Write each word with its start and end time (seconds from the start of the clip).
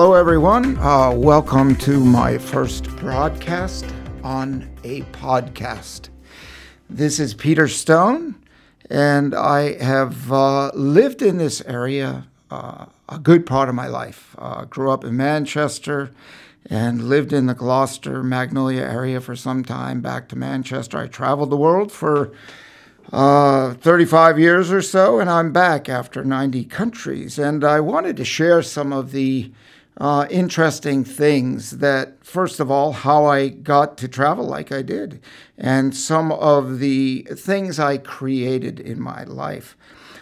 Hello, 0.00 0.14
everyone. 0.14 0.78
Uh, 0.78 1.12
welcome 1.14 1.76
to 1.76 2.00
my 2.02 2.38
first 2.38 2.84
broadcast 2.96 3.84
on 4.24 4.66
a 4.82 5.02
podcast. 5.12 6.08
This 6.88 7.20
is 7.20 7.34
Peter 7.34 7.68
Stone, 7.68 8.34
and 8.88 9.34
I 9.34 9.74
have 9.74 10.32
uh, 10.32 10.70
lived 10.72 11.20
in 11.20 11.36
this 11.36 11.60
area 11.66 12.26
uh, 12.50 12.86
a 13.10 13.18
good 13.18 13.44
part 13.44 13.68
of 13.68 13.74
my 13.74 13.88
life. 13.88 14.34
Uh, 14.38 14.64
grew 14.64 14.90
up 14.90 15.04
in 15.04 15.18
Manchester 15.18 16.10
and 16.64 17.10
lived 17.10 17.34
in 17.34 17.44
the 17.44 17.54
Gloucester, 17.54 18.22
Magnolia 18.22 18.80
area 18.80 19.20
for 19.20 19.36
some 19.36 19.62
time, 19.62 20.00
back 20.00 20.30
to 20.30 20.34
Manchester. 20.36 20.96
I 20.96 21.08
traveled 21.08 21.50
the 21.50 21.58
world 21.58 21.92
for 21.92 22.32
uh, 23.12 23.74
35 23.74 24.38
years 24.38 24.72
or 24.72 24.80
so, 24.80 25.20
and 25.20 25.28
I'm 25.28 25.52
back 25.52 25.90
after 25.90 26.24
90 26.24 26.64
countries. 26.64 27.38
And 27.38 27.62
I 27.62 27.80
wanted 27.80 28.16
to 28.16 28.24
share 28.24 28.62
some 28.62 28.94
of 28.94 29.12
the 29.12 29.52
uh, 29.98 30.26
interesting 30.30 31.04
things 31.04 31.78
that, 31.78 32.24
first 32.24 32.60
of 32.60 32.70
all, 32.70 32.92
how 32.92 33.26
I 33.26 33.48
got 33.48 33.98
to 33.98 34.08
travel 34.08 34.46
like 34.46 34.72
I 34.72 34.82
did, 34.82 35.20
and 35.58 35.94
some 35.94 36.32
of 36.32 36.78
the 36.78 37.26
things 37.32 37.78
I 37.78 37.98
created 37.98 38.80
in 38.80 39.00
my 39.00 39.24
life. 39.24 39.76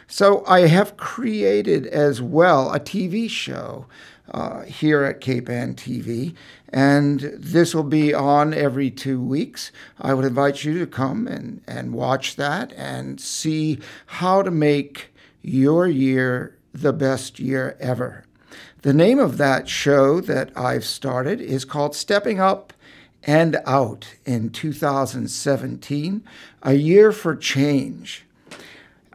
So 0.07 0.43
I 0.47 0.61
have 0.69 0.97
created 0.97 1.87
as 1.87 2.23
well 2.23 2.73
a 2.73 2.81
TV 2.81 3.29
show 3.29 3.87
uh, 4.31 4.63
here 4.63 5.05
at 5.05 5.21
Cape 5.21 5.49
Ann 5.49 5.75
TV, 5.75 6.35
and 6.71 7.21
this 7.21 7.75
will 7.75 7.83
be 7.83 8.13
on 8.13 8.53
every 8.53 8.91
two 8.91 9.21
weeks. 9.21 9.71
I 10.01 10.15
would 10.15 10.25
invite 10.25 10.65
you 10.65 10.79
to 10.79 10.87
come 10.87 11.27
and, 11.27 11.63
and 11.67 11.93
watch 11.93 12.37
that 12.37 12.73
and 12.73 13.21
see 13.21 13.79
how 14.07 14.43
to 14.43 14.51
make 14.51 15.13
your 15.43 15.87
year 15.87 16.57
the 16.73 16.93
best 16.93 17.39
year 17.39 17.77
ever. 17.81 18.25
The 18.83 18.95
name 18.95 19.19
of 19.19 19.39
that 19.39 19.69
show 19.69 20.21
that 20.21 20.53
I've 20.57 20.85
started 20.85 21.41
is 21.41 21.65
called 21.65 21.97
Stepping 21.97 22.39
Up 22.39 22.73
and 23.25 23.57
Out 23.67 24.15
in 24.25 24.51
2017, 24.51 26.23
a 26.63 26.75
year 26.75 27.11
for 27.11 27.35
change. 27.35 28.25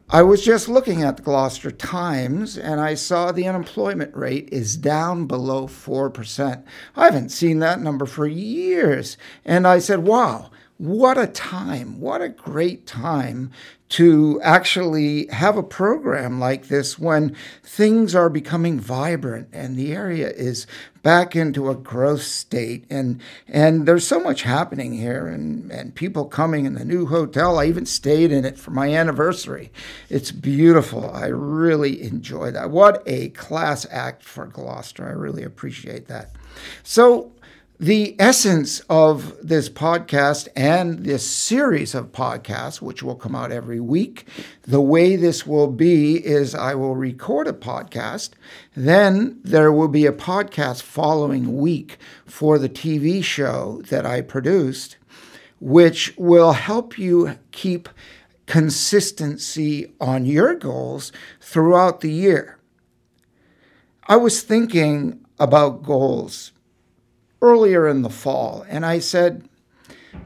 I 0.09 0.21
was 0.21 0.43
just 0.43 0.67
looking 0.67 1.01
at 1.01 1.15
the 1.15 1.23
Gloucester 1.23 1.71
Times 1.71 2.57
and 2.57 2.81
I 2.81 2.93
saw 2.95 3.31
the 3.31 3.47
unemployment 3.47 4.13
rate 4.13 4.49
is 4.51 4.75
down 4.75 5.27
below 5.27 5.67
4%. 5.67 6.63
I 6.97 7.05
haven't 7.05 7.29
seen 7.29 7.59
that 7.59 7.79
number 7.79 8.05
for 8.05 8.27
years. 8.27 9.17
And 9.45 9.65
I 9.65 9.79
said, 9.79 9.99
wow, 9.99 10.51
what 10.77 11.17
a 11.17 11.27
time, 11.27 11.99
what 11.99 12.21
a 12.21 12.29
great 12.29 12.87
time 12.87 13.51
to 13.89 14.41
actually 14.41 15.27
have 15.27 15.55
a 15.55 15.61
program 15.61 16.39
like 16.39 16.67
this 16.67 16.97
when 16.97 17.35
things 17.61 18.15
are 18.15 18.29
becoming 18.29 18.79
vibrant 18.79 19.47
and 19.53 19.75
the 19.75 19.93
area 19.93 20.31
is 20.31 20.65
back 21.03 21.35
into 21.35 21.69
a 21.69 21.75
growth 21.75 22.23
state. 22.23 22.85
And 22.89 23.21
and 23.47 23.85
there's 23.85 24.07
so 24.07 24.19
much 24.19 24.41
happening 24.41 24.93
here 24.93 25.27
and 25.27 25.71
and 25.71 25.93
people 25.93 26.25
coming 26.25 26.65
in 26.65 26.73
the 26.73 26.83
new 26.83 27.05
hotel. 27.05 27.59
I 27.59 27.65
even 27.65 27.85
stayed 27.85 28.31
in 28.31 28.45
it 28.45 28.57
for 28.57 28.71
my 28.71 28.91
anniversary. 28.91 29.71
It's 30.09 30.31
beautiful. 30.31 31.11
I 31.11 31.27
really 31.27 32.01
enjoy 32.01 32.49
that. 32.49 32.71
What 32.71 33.03
a 33.05 33.29
class 33.29 33.85
act 33.91 34.23
for 34.23 34.47
Gloucester. 34.47 35.07
I 35.07 35.11
really 35.11 35.43
appreciate 35.43 36.07
that. 36.07 36.31
So 36.81 37.31
the 37.83 38.15
essence 38.17 38.79
of 38.89 39.35
this 39.45 39.67
podcast 39.67 40.47
and 40.55 40.99
this 40.99 41.29
series 41.29 41.93
of 41.93 42.13
podcasts, 42.13 42.81
which 42.81 43.03
will 43.03 43.17
come 43.17 43.35
out 43.35 43.51
every 43.51 43.81
week, 43.81 44.25
the 44.61 44.79
way 44.79 45.17
this 45.17 45.45
will 45.45 45.67
be 45.67 46.25
is 46.25 46.55
I 46.55 46.75
will 46.75 46.95
record 46.95 47.45
a 47.45 47.51
podcast, 47.51 48.29
then 48.73 49.37
there 49.43 49.69
will 49.69 49.89
be 49.89 50.05
a 50.05 50.13
podcast 50.13 50.81
following 50.81 51.57
week 51.57 51.97
for 52.25 52.57
the 52.57 52.69
TV 52.69 53.21
show 53.21 53.81
that 53.89 54.05
I 54.05 54.21
produced, 54.21 54.95
which 55.59 56.13
will 56.17 56.53
help 56.53 56.97
you 56.97 57.37
keep 57.51 57.89
consistency 58.45 59.91
on 59.99 60.25
your 60.25 60.55
goals 60.55 61.11
throughout 61.41 61.99
the 61.99 62.13
year. 62.13 62.59
I 64.07 64.15
was 64.15 64.41
thinking 64.41 65.19
about 65.37 65.83
goals 65.83 66.53
earlier 67.43 67.87
in 67.87 68.01
the 68.01 68.09
fall, 68.09 68.65
and 68.69 68.85
I 68.85 68.99
said, 68.99 69.47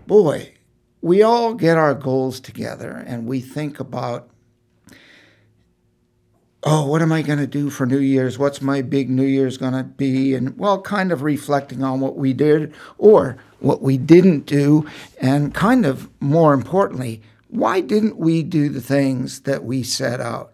Boy, 0.06 0.54
we 1.02 1.22
all 1.22 1.54
get 1.54 1.78
our 1.78 1.94
goals 1.94 2.40
together 2.40 3.04
and 3.08 3.28
we 3.28 3.42
think 3.42 3.80
about, 3.80 4.30
oh, 6.64 6.86
what 6.88 7.02
am 7.02 7.12
I 7.12 7.22
going 7.22 7.40
to 7.40 7.48
do 7.48 7.70
for 7.70 7.86
New 7.86 8.00
Year's? 8.00 8.38
What's 8.38 8.62
my 8.62 8.82
big 8.82 9.10
New 9.10 9.26
Year's 9.26 9.58
going 9.58 9.74
to 9.74 9.84
be? 9.84 10.36
And 10.36 10.58
well, 10.58 10.82
kind 10.82 11.12
of 11.12 11.22
reflecting 11.24 11.84
on 11.84 12.00
what 12.00 12.18
we 12.18 12.34
did 12.34 12.74
or 12.98 13.38
what 13.60 13.82
we 13.82 13.98
didn't 13.98 14.46
do, 14.46 14.88
and 15.20 15.54
kind 15.54 15.86
of 15.86 16.10
more 16.20 16.54
importantly, 16.54 17.22
why 17.50 17.82
didn't 17.82 18.18
we 18.18 18.44
do 18.44 18.70
the 18.70 18.82
things 18.82 19.42
that 19.42 19.64
we 19.64 19.82
set 19.82 20.20
out? 20.20 20.54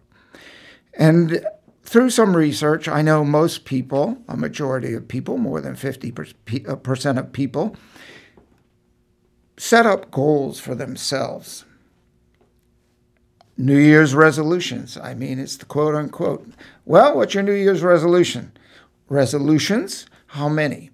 And 0.94 1.46
through 1.94 2.10
some 2.10 2.36
research, 2.36 2.88
I 2.88 3.04
know 3.04 3.24
most 3.24 3.66
people, 3.66 4.18
a 4.28 4.36
majority 4.36 4.96
of 4.96 5.08
people, 5.08 5.38
more 5.38 5.62
than 5.62 5.76
50% 5.76 6.68
uh, 6.68 7.20
of 7.20 7.32
people, 7.34 7.76
set 9.58 9.86
up 9.86 10.10
goals 10.10 10.60
for 10.60 10.74
themselves. 10.74 11.66
New 13.58 13.78
Year's 13.78 14.16
resolutions. 14.16 14.98
I 14.98 15.14
mean, 15.14 15.38
it's 15.38 15.56
the 15.56 15.66
quote 15.66 15.94
unquote. 15.94 16.50
Well, 16.84 17.16
what's 17.16 17.36
your 17.36 17.44
New 17.44 17.54
Year's 17.54 17.84
resolution? 17.84 18.54
Resolutions? 19.08 20.08
How 20.26 20.50
many? 20.50 20.90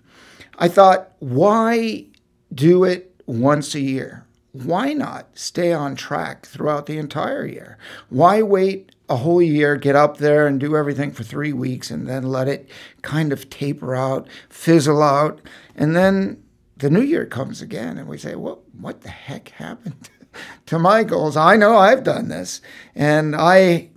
I 0.58 0.68
thought, 0.68 1.14
why 1.20 2.08
do 2.54 2.84
it 2.84 3.16
once 3.26 3.74
a 3.74 3.80
year? 3.80 4.26
Why 4.52 4.92
not 4.92 5.30
stay 5.34 5.72
on 5.72 5.96
track 5.96 6.46
throughout 6.46 6.88
the 6.88 6.98
entire 6.98 7.46
year? 7.46 7.78
Why 8.10 8.42
wait 8.42 8.92
a 9.10 9.18
whole 9.18 9.42
year, 9.42 9.76
get 9.76 9.96
up 9.96 10.18
there 10.18 10.48
and 10.48 10.60
do 10.60 10.76
everything 10.76 11.12
for 11.12 11.24
three 11.24 11.54
weeks, 11.54 11.90
and 11.90 12.08
then 12.08 12.24
let 12.24 12.48
it 12.48 12.70
kind 13.02 13.34
of 13.34 13.50
taper 13.50 13.96
out, 13.96 14.28
fizzle 14.50 15.02
out, 15.02 15.42
and 15.76 15.96
then 15.96 16.44
the 16.78 16.90
new 16.90 17.02
year 17.02 17.26
comes 17.26 17.62
again, 17.62 17.98
and 17.98 18.08
we 18.08 18.18
say, 18.18 18.36
"What? 18.36 18.60
What 18.80 19.02
the 19.02 19.10
heck 19.10 19.50
happened 19.50 20.10
to 20.68 20.80
my 20.80 21.04
goals?" 21.04 21.36
I 21.36 21.58
know 21.58 21.78
I've 21.78 22.04
done 22.04 22.30
this, 22.30 22.62
and 22.96 23.36
I 23.36 23.90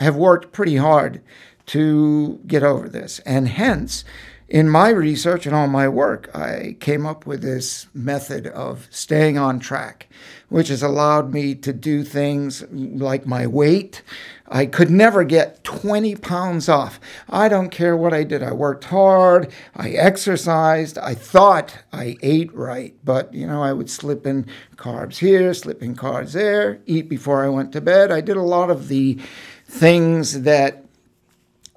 have 0.00 0.16
worked 0.16 0.52
pretty 0.52 0.76
hard 0.76 1.22
to 1.66 2.40
get 2.46 2.62
over 2.62 2.88
this, 2.88 3.20
and 3.20 3.48
hence 3.48 4.04
in 4.48 4.66
my 4.68 4.88
research 4.88 5.44
and 5.44 5.54
all 5.54 5.66
my 5.66 5.88
work, 5.88 6.34
I 6.34 6.76
came 6.80 7.04
up 7.04 7.26
with 7.26 7.42
this 7.42 7.86
method 7.92 8.46
of 8.46 8.88
staying 8.90 9.36
on 9.36 9.58
track, 9.58 10.08
which 10.48 10.68
has 10.68 10.82
allowed 10.82 11.34
me 11.34 11.54
to 11.56 11.72
do 11.72 12.02
things 12.02 12.64
like 12.70 13.26
my 13.26 13.46
weight. 13.46 14.02
I 14.50 14.64
could 14.64 14.90
never 14.90 15.22
get 15.24 15.62
20 15.64 16.16
pounds 16.16 16.66
off. 16.66 16.98
I 17.28 17.50
don't 17.50 17.68
care 17.68 17.94
what 17.94 18.14
I 18.14 18.24
did. 18.24 18.42
I 18.42 18.52
worked 18.52 18.84
hard, 18.84 19.52
I 19.76 19.90
exercised, 19.90 20.96
I 20.96 21.14
thought 21.14 21.80
I 21.92 22.16
ate 22.22 22.54
right, 22.54 22.94
but 23.04 23.34
you 23.34 23.46
know, 23.46 23.62
I 23.62 23.74
would 23.74 23.90
slip 23.90 24.26
in 24.26 24.46
carbs 24.76 25.18
here, 25.18 25.52
slip 25.52 25.82
in 25.82 25.94
carbs 25.94 26.32
there, 26.32 26.80
eat 26.86 27.10
before 27.10 27.44
I 27.44 27.50
went 27.50 27.72
to 27.72 27.82
bed. 27.82 28.10
I 28.10 28.22
did 28.22 28.38
a 28.38 28.42
lot 28.42 28.70
of 28.70 28.88
the 28.88 29.18
things 29.66 30.42
that 30.42 30.87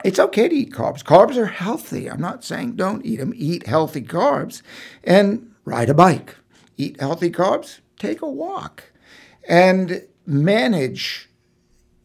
it's 0.03 0.19
okay 0.19 0.47
to 0.47 0.55
eat 0.55 0.71
carbs. 0.71 1.03
Carbs 1.03 1.35
are 1.37 1.45
healthy. 1.45 2.09
I'm 2.09 2.21
not 2.21 2.43
saying 2.43 2.73
don't 2.73 3.05
eat 3.05 3.17
them. 3.17 3.33
Eat 3.35 3.67
healthy 3.67 4.01
carbs 4.01 4.61
and 5.03 5.51
ride 5.65 5.89
a 5.89 5.93
bike. 5.93 6.35
Eat 6.77 6.99
healthy 6.99 7.29
carbs, 7.29 7.79
take 7.99 8.21
a 8.21 8.29
walk, 8.29 8.91
and 9.47 10.07
manage 10.25 11.29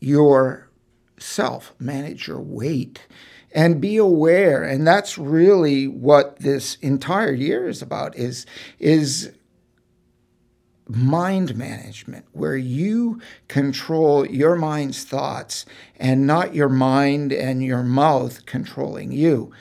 yourself, 0.01 1.75
manage 1.79 2.29
your 2.29 2.41
weight, 2.41 3.07
and 3.53 3.81
be 3.81 3.97
aware. 3.97 4.63
And 4.63 4.87
that's 4.87 5.17
really 5.17 5.87
what 5.87 6.39
this 6.41 6.77
entire 6.77 7.33
year 7.33 7.69
is 7.69 7.81
about 7.81 8.17
is, 8.17 8.45
is 8.79 9.33
mind 10.89 11.57
management, 11.57 12.27
where 12.33 12.57
you 12.57 13.21
control 13.49 14.27
your 14.27 14.57
mind's 14.57 15.05
thoughts 15.05 15.67
and 15.97 16.27
not 16.27 16.55
your 16.55 16.69
mind 16.69 17.33
and 17.33 17.65
your 17.65 17.83
mouth 17.83 18.47
controlling 18.47 19.13
you. 19.13 19.53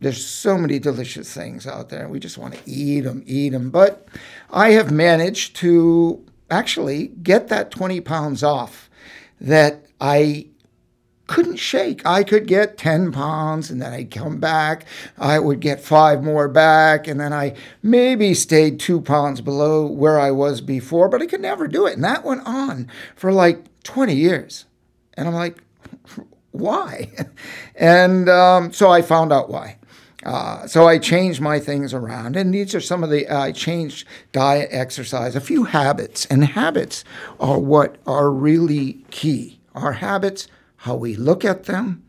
There's 0.00 0.24
so 0.24 0.56
many 0.56 0.78
delicious 0.78 1.32
things 1.32 1.66
out 1.66 1.88
there. 1.88 2.08
We 2.08 2.20
just 2.20 2.38
want 2.38 2.54
to 2.54 2.70
eat 2.70 3.00
them, 3.00 3.22
eat 3.26 3.50
them. 3.50 3.70
But 3.70 4.08
I 4.50 4.70
have 4.70 4.92
managed 4.92 5.56
to 5.56 6.24
actually 6.50 7.08
get 7.08 7.48
that 7.48 7.70
20 7.70 8.00
pounds 8.00 8.42
off 8.42 8.88
that 9.40 9.86
I 10.00 10.46
couldn't 11.28 11.56
shake. 11.56 12.04
I 12.04 12.24
could 12.24 12.48
get 12.48 12.76
10 12.76 13.12
pounds 13.12 13.70
and 13.70 13.80
then 13.80 13.92
I'd 13.92 14.10
come 14.10 14.40
back. 14.40 14.86
I 15.16 15.38
would 15.38 15.60
get 15.60 15.80
five 15.80 16.24
more 16.24 16.48
back 16.48 17.06
and 17.06 17.20
then 17.20 17.32
I 17.32 17.54
maybe 17.82 18.34
stayed 18.34 18.80
two 18.80 19.00
pounds 19.00 19.40
below 19.40 19.86
where 19.86 20.18
I 20.18 20.32
was 20.32 20.60
before, 20.60 21.08
but 21.08 21.22
I 21.22 21.26
could 21.26 21.42
never 21.42 21.68
do 21.68 21.86
it. 21.86 21.94
And 21.94 22.02
that 22.02 22.24
went 22.24 22.44
on 22.46 22.88
for 23.14 23.30
like 23.30 23.64
20 23.84 24.14
years. 24.14 24.64
And 25.14 25.28
I'm 25.28 25.34
like, 25.34 25.62
why? 26.50 27.12
and 27.76 28.28
um, 28.28 28.72
so 28.72 28.90
I 28.90 29.02
found 29.02 29.32
out 29.32 29.50
why. 29.50 29.76
Uh, 30.24 30.66
so 30.66 30.88
I 30.88 30.98
changed 30.98 31.40
my 31.40 31.60
things 31.60 31.94
around, 31.94 32.34
and 32.34 32.52
these 32.52 32.74
are 32.74 32.80
some 32.80 33.04
of 33.04 33.10
the 33.10 33.28
I 33.28 33.52
changed 33.52 34.06
diet, 34.32 34.68
exercise, 34.72 35.36
a 35.36 35.40
few 35.40 35.62
habits, 35.64 36.26
and 36.26 36.44
habits 36.44 37.04
are 37.38 37.58
what 37.60 37.96
are 38.04 38.28
really 38.30 39.04
key. 39.10 39.60
Our 39.76 39.92
habits, 39.92 40.48
how 40.78 40.94
we 40.96 41.14
look 41.14 41.44
at 41.44 41.64
them, 41.64 42.02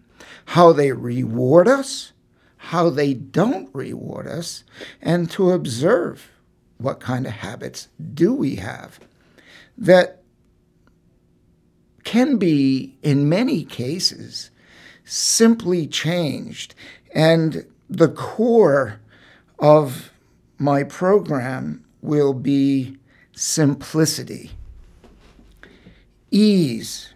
how 0.45 0.73
they 0.73 0.91
reward 0.91 1.67
us, 1.67 2.11
how 2.57 2.89
they 2.89 3.13
don't 3.13 3.69
reward 3.73 4.27
us, 4.27 4.63
and 5.01 5.29
to 5.31 5.51
observe 5.51 6.29
what 6.77 6.99
kind 6.99 7.25
of 7.25 7.33
habits 7.33 7.89
do 8.13 8.33
we 8.33 8.55
have 8.55 8.99
that 9.77 10.21
can 12.03 12.37
be, 12.37 12.97
in 13.01 13.29
many 13.29 13.63
cases, 13.63 14.51
simply 15.03 15.85
changed. 15.87 16.73
And 17.13 17.65
the 17.89 18.09
core 18.09 18.99
of 19.57 20.11
my 20.57 20.83
program 20.83 21.85
will 22.01 22.33
be 22.33 22.97
simplicity, 23.33 24.51
ease. 26.31 27.13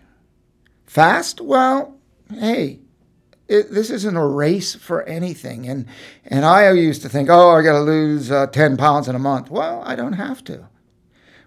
Fast? 0.93 1.41
Well, 1.41 1.97
hey, 2.29 2.79
it, 3.47 3.71
this 3.71 3.89
isn't 3.89 4.15
a 4.15 4.27
race 4.27 4.75
for 4.75 5.01
anything. 5.05 5.67
And, 5.67 5.87
and 6.23 6.45
I 6.45 6.69
used 6.69 7.01
to 7.01 7.09
think, 7.09 7.31
oh, 7.31 7.49
I 7.49 7.63
got 7.63 7.71
to 7.71 7.79
lose 7.79 8.29
uh, 8.29 8.45
10 8.45 8.77
pounds 8.77 9.07
in 9.07 9.15
a 9.15 9.19
month. 9.19 9.49
Well, 9.49 9.81
I 9.87 9.95
don't 9.95 10.13
have 10.13 10.43
to. 10.43 10.67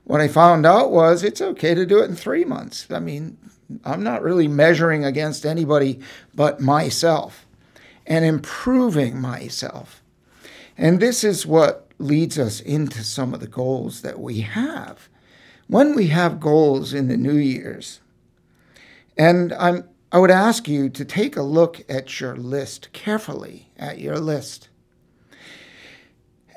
What 0.03 0.21
I 0.21 0.27
found 0.27 0.67
out 0.67 0.91
was 0.91 1.23
it's 1.23 1.41
okay 1.41 1.75
to 1.75 1.87
do 1.87 2.03
it 2.03 2.11
in 2.11 2.17
three 2.17 2.45
months. 2.45 2.89
I 2.91 2.99
mean, 2.99 3.39
I'm 3.85 4.03
not 4.03 4.25
really 4.25 4.49
measuring 4.49 5.05
against 5.05 5.47
anybody 5.47 6.01
but 6.35 6.61
myself 6.61 7.47
and 8.05 8.25
improving 8.25 9.21
myself. 9.21 10.03
And 10.77 10.99
this 10.99 11.23
is 11.23 11.47
what 11.47 11.89
leads 11.99 12.37
us 12.37 12.59
into 12.59 13.05
some 13.05 13.33
of 13.33 13.39
the 13.39 13.47
goals 13.47 14.03
that 14.03 14.19
we 14.19 14.41
have. 14.41 15.09
When 15.69 15.95
we 15.95 16.09
have 16.09 16.41
goals 16.41 16.93
in 16.93 17.07
the 17.07 17.17
New 17.17 17.37
Year's, 17.37 18.01
and 19.17 19.53
I'm 19.55 19.89
I 20.13 20.19
would 20.19 20.31
ask 20.31 20.69
you 20.69 20.89
to 20.89 21.05
take 21.05 21.37
a 21.37 21.43
look 21.43 21.83
at 21.89 22.21
your 22.21 22.37
list 22.37 22.93
carefully, 22.93 23.71
at 23.77 23.99
your 23.99 24.19
list. 24.19 24.69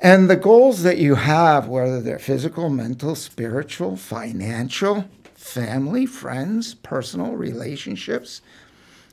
And 0.00 0.30
the 0.30 0.36
goals 0.36 0.82
that 0.82 0.98
you 0.98 1.16
have, 1.16 1.68
whether 1.68 2.00
they're 2.00 2.18
physical, 2.18 2.70
mental, 2.70 3.14
spiritual, 3.14 3.96
financial, 3.96 5.04
family, 5.34 6.06
friends, 6.06 6.74
personal 6.74 7.32
relationships, 7.32 8.40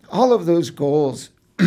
all 0.09 0.31
of 0.31 0.45
those 0.45 0.69
goals, 0.69 1.31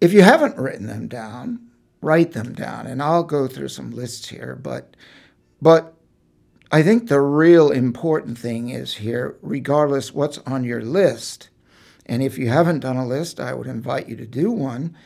if 0.00 0.12
you 0.12 0.22
haven't 0.22 0.56
written 0.56 0.86
them 0.86 1.06
down, 1.06 1.60
write 2.00 2.32
them 2.32 2.54
down. 2.54 2.86
And 2.86 3.02
I'll 3.02 3.22
go 3.22 3.46
through 3.46 3.68
some 3.68 3.90
lists 3.90 4.30
here, 4.30 4.58
but 4.60 4.96
but 5.62 5.94
I 6.72 6.82
think 6.82 7.08
the 7.08 7.20
real 7.20 7.70
important 7.70 8.38
thing 8.38 8.68
is 8.68 8.94
here, 8.94 9.36
regardless 9.42 10.14
what's 10.14 10.38
on 10.38 10.62
your 10.62 10.82
list, 10.82 11.48
and 12.06 12.22
if 12.22 12.38
you 12.38 12.48
haven't 12.48 12.80
done 12.80 12.96
a 12.96 13.06
list, 13.06 13.40
I 13.40 13.54
would 13.54 13.66
invite 13.66 14.08
you 14.08 14.16
to 14.16 14.26
do 14.26 14.50
one 14.50 14.96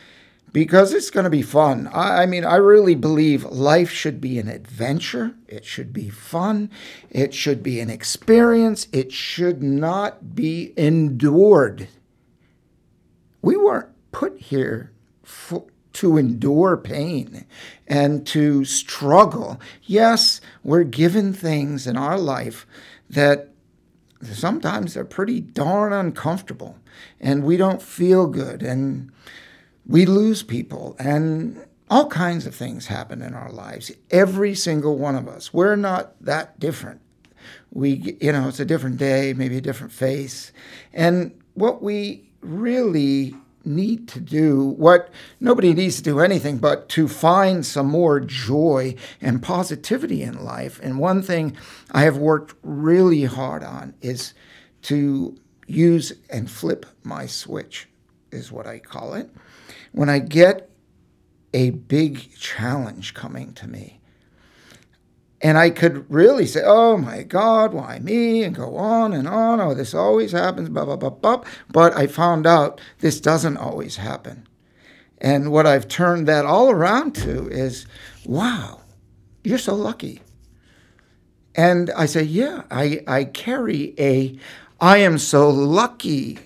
because 0.53 0.93
it's 0.93 1.11
going 1.11 1.25
to 1.25 1.31
be 1.31 1.43
fun. 1.43 1.89
I, 1.89 2.23
I, 2.23 2.27
mean, 2.27 2.45
I 2.45 2.57
really 2.57 2.95
believe 2.95 3.45
life 3.45 3.91
should 3.91 4.21
be 4.21 4.39
an 4.39 4.49
adventure. 4.49 5.35
It 5.49 5.65
should 5.65 5.93
be 5.93 6.11
fun. 6.11 6.71
It 7.11 7.35
should 7.35 7.63
be 7.63 7.81
an 7.81 7.91
experience. 7.91 8.87
It 8.93 9.11
should 9.11 9.63
not 9.63 10.35
be 10.35 10.73
endured. 10.77 11.89
We 13.43 13.57
weren't 13.57 13.91
put 14.13 14.39
here 14.39 14.93
for, 15.23 15.65
to 15.94 16.17
endure 16.17 16.76
pain 16.76 17.46
and 17.87 18.26
to 18.26 18.64
struggle. 18.64 19.61
Yes, 19.82 20.41
we're 20.62 20.85
given 20.85 21.32
things 21.32 21.87
in 21.87 21.96
our 21.96 22.19
life 22.19 22.67
that 23.08 23.50
sometimes 24.23 24.94
they're 24.94 25.05
pretty 25.05 25.41
darn 25.41 25.93
uncomfortable 25.93 26.79
and 27.20 27.44
we 27.44 27.56
don't 27.56 27.82
feel 27.82 28.26
good 28.26 28.62
and 28.62 29.11
we 29.87 30.06
lose 30.06 30.43
people 30.43 30.96
and 30.99 31.64
all 31.91 32.08
kinds 32.08 32.46
of 32.46 32.55
things 32.55 32.87
happen 32.87 33.23
in 33.23 33.35
our 33.35 33.52
lives. 33.52 33.93
Every 34.11 34.55
single 34.55 34.99
one 34.99 35.14
of 35.14 35.29
us. 35.29 35.52
We're 35.52 35.76
not 35.76 36.14
that 36.25 36.58
different. 36.58 37.00
We, 37.70 38.17
you 38.20 38.32
know, 38.32 38.49
it's 38.49 38.61
a 38.61 38.64
different 38.64 38.96
day, 38.96 39.35
maybe 39.35 39.58
a 39.58 39.61
different 39.61 39.93
face. 39.93 40.50
And 40.93 41.38
what 41.55 41.82
we 41.82 42.31
really 42.41 43.35
need 43.65 44.09
to 44.09 44.21
do 44.21 44.65
what 44.65 45.11
nobody 45.41 45.75
needs 45.75 45.97
to 45.97 46.03
do 46.03 46.21
anything 46.21 46.59
but 46.59 46.89
to 46.91 47.09
find 47.09 47.65
some 47.65 47.87
more 47.87 48.21
joy 48.21 48.95
and 49.21 49.43
positivity 49.43 50.23
in 50.23 50.45
life. 50.45 50.81
And 50.83 50.99
one 50.99 51.23
thing 51.23 51.57
I 51.91 52.03
have 52.03 52.17
worked 52.17 52.55
really 52.63 53.25
hard 53.25 53.63
on 53.63 53.95
is 54.01 54.35
to 54.83 55.37
use 55.67 56.13
and 56.31 56.51
flip 56.51 56.87
my 57.03 57.27
switch, 57.27 57.89
is 58.31 58.53
what 58.53 58.67
I 58.67 58.79
call 58.79 59.15
it. 59.15 59.31
When 59.93 60.09
I 60.09 60.19
get 60.19 60.71
a 61.53 61.71
big 61.71 62.35
challenge 62.37 63.15
coming 63.15 63.53
to 63.55 63.69
me, 63.69 64.01
and 65.44 65.58
I 65.58 65.69
could 65.69 66.11
really 66.11 66.46
say, 66.46 66.62
oh 66.64 66.96
my 66.96 67.23
God, 67.23 67.75
why 67.75 67.99
me? 67.99 68.43
And 68.43 68.55
go 68.55 68.79
on 68.79 69.12
and 69.12 69.29
on. 69.29 69.61
Oh, 69.61 69.75
this 69.75 69.93
always 69.93 70.32
happens, 70.32 70.70
blah, 70.70 70.87
blah, 70.87 70.96
blah, 70.96 71.11
blah. 71.11 71.44
But 71.70 71.94
I 71.94 72.06
found 72.06 72.46
out 72.46 72.81
this 73.00 73.20
doesn't 73.20 73.58
always 73.58 73.96
happen. 73.96 74.49
And 75.19 75.52
what 75.52 75.67
I've 75.67 75.87
turned 75.87 76.26
that 76.29 76.46
all 76.46 76.70
around 76.70 77.14
to 77.17 77.46
is, 77.50 77.85
wow, 78.25 78.81
you're 79.43 79.58
so 79.58 79.75
lucky. 79.75 80.23
And 81.55 81.91
I 81.91 82.06
say, 82.06 82.23
yeah, 82.23 82.62
I, 82.70 83.05
I 83.06 83.25
carry 83.25 83.94
a 83.99 84.38
I 84.81 84.99
am 84.99 85.19
so 85.19 85.50
lucky 85.50 86.38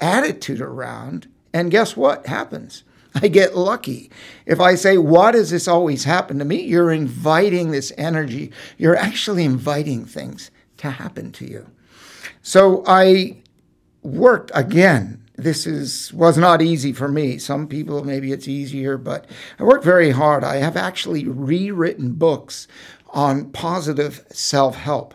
attitude 0.00 0.60
around. 0.60 1.28
And 1.54 1.70
guess 1.70 1.96
what 1.96 2.26
happens? 2.26 2.82
I 3.14 3.28
get 3.28 3.56
lucky. 3.56 4.10
If 4.46 4.60
I 4.60 4.74
say, 4.74 4.96
Why 4.98 5.32
does 5.32 5.50
this 5.50 5.68
always 5.68 6.04
happen 6.04 6.38
to 6.38 6.44
me? 6.44 6.62
You're 6.62 6.92
inviting 6.92 7.70
this 7.70 7.92
energy. 7.98 8.52
You're 8.78 8.96
actually 8.96 9.44
inviting 9.44 10.04
things 10.04 10.50
to 10.78 10.90
happen 10.90 11.32
to 11.32 11.48
you. 11.48 11.66
So 12.42 12.82
I 12.86 13.42
worked 14.02 14.50
again. 14.54 15.18
This 15.36 15.66
is 15.66 16.12
was 16.12 16.36
not 16.36 16.62
easy 16.62 16.92
for 16.92 17.08
me. 17.08 17.38
Some 17.38 17.66
people 17.66 18.04
maybe 18.04 18.32
it's 18.32 18.48
easier, 18.48 18.98
but 18.98 19.26
I 19.58 19.64
worked 19.64 19.84
very 19.84 20.10
hard. 20.10 20.44
I 20.44 20.56
have 20.56 20.76
actually 20.76 21.26
rewritten 21.26 22.12
books 22.12 22.68
on 23.10 23.50
positive 23.50 24.24
self-help. 24.30 25.14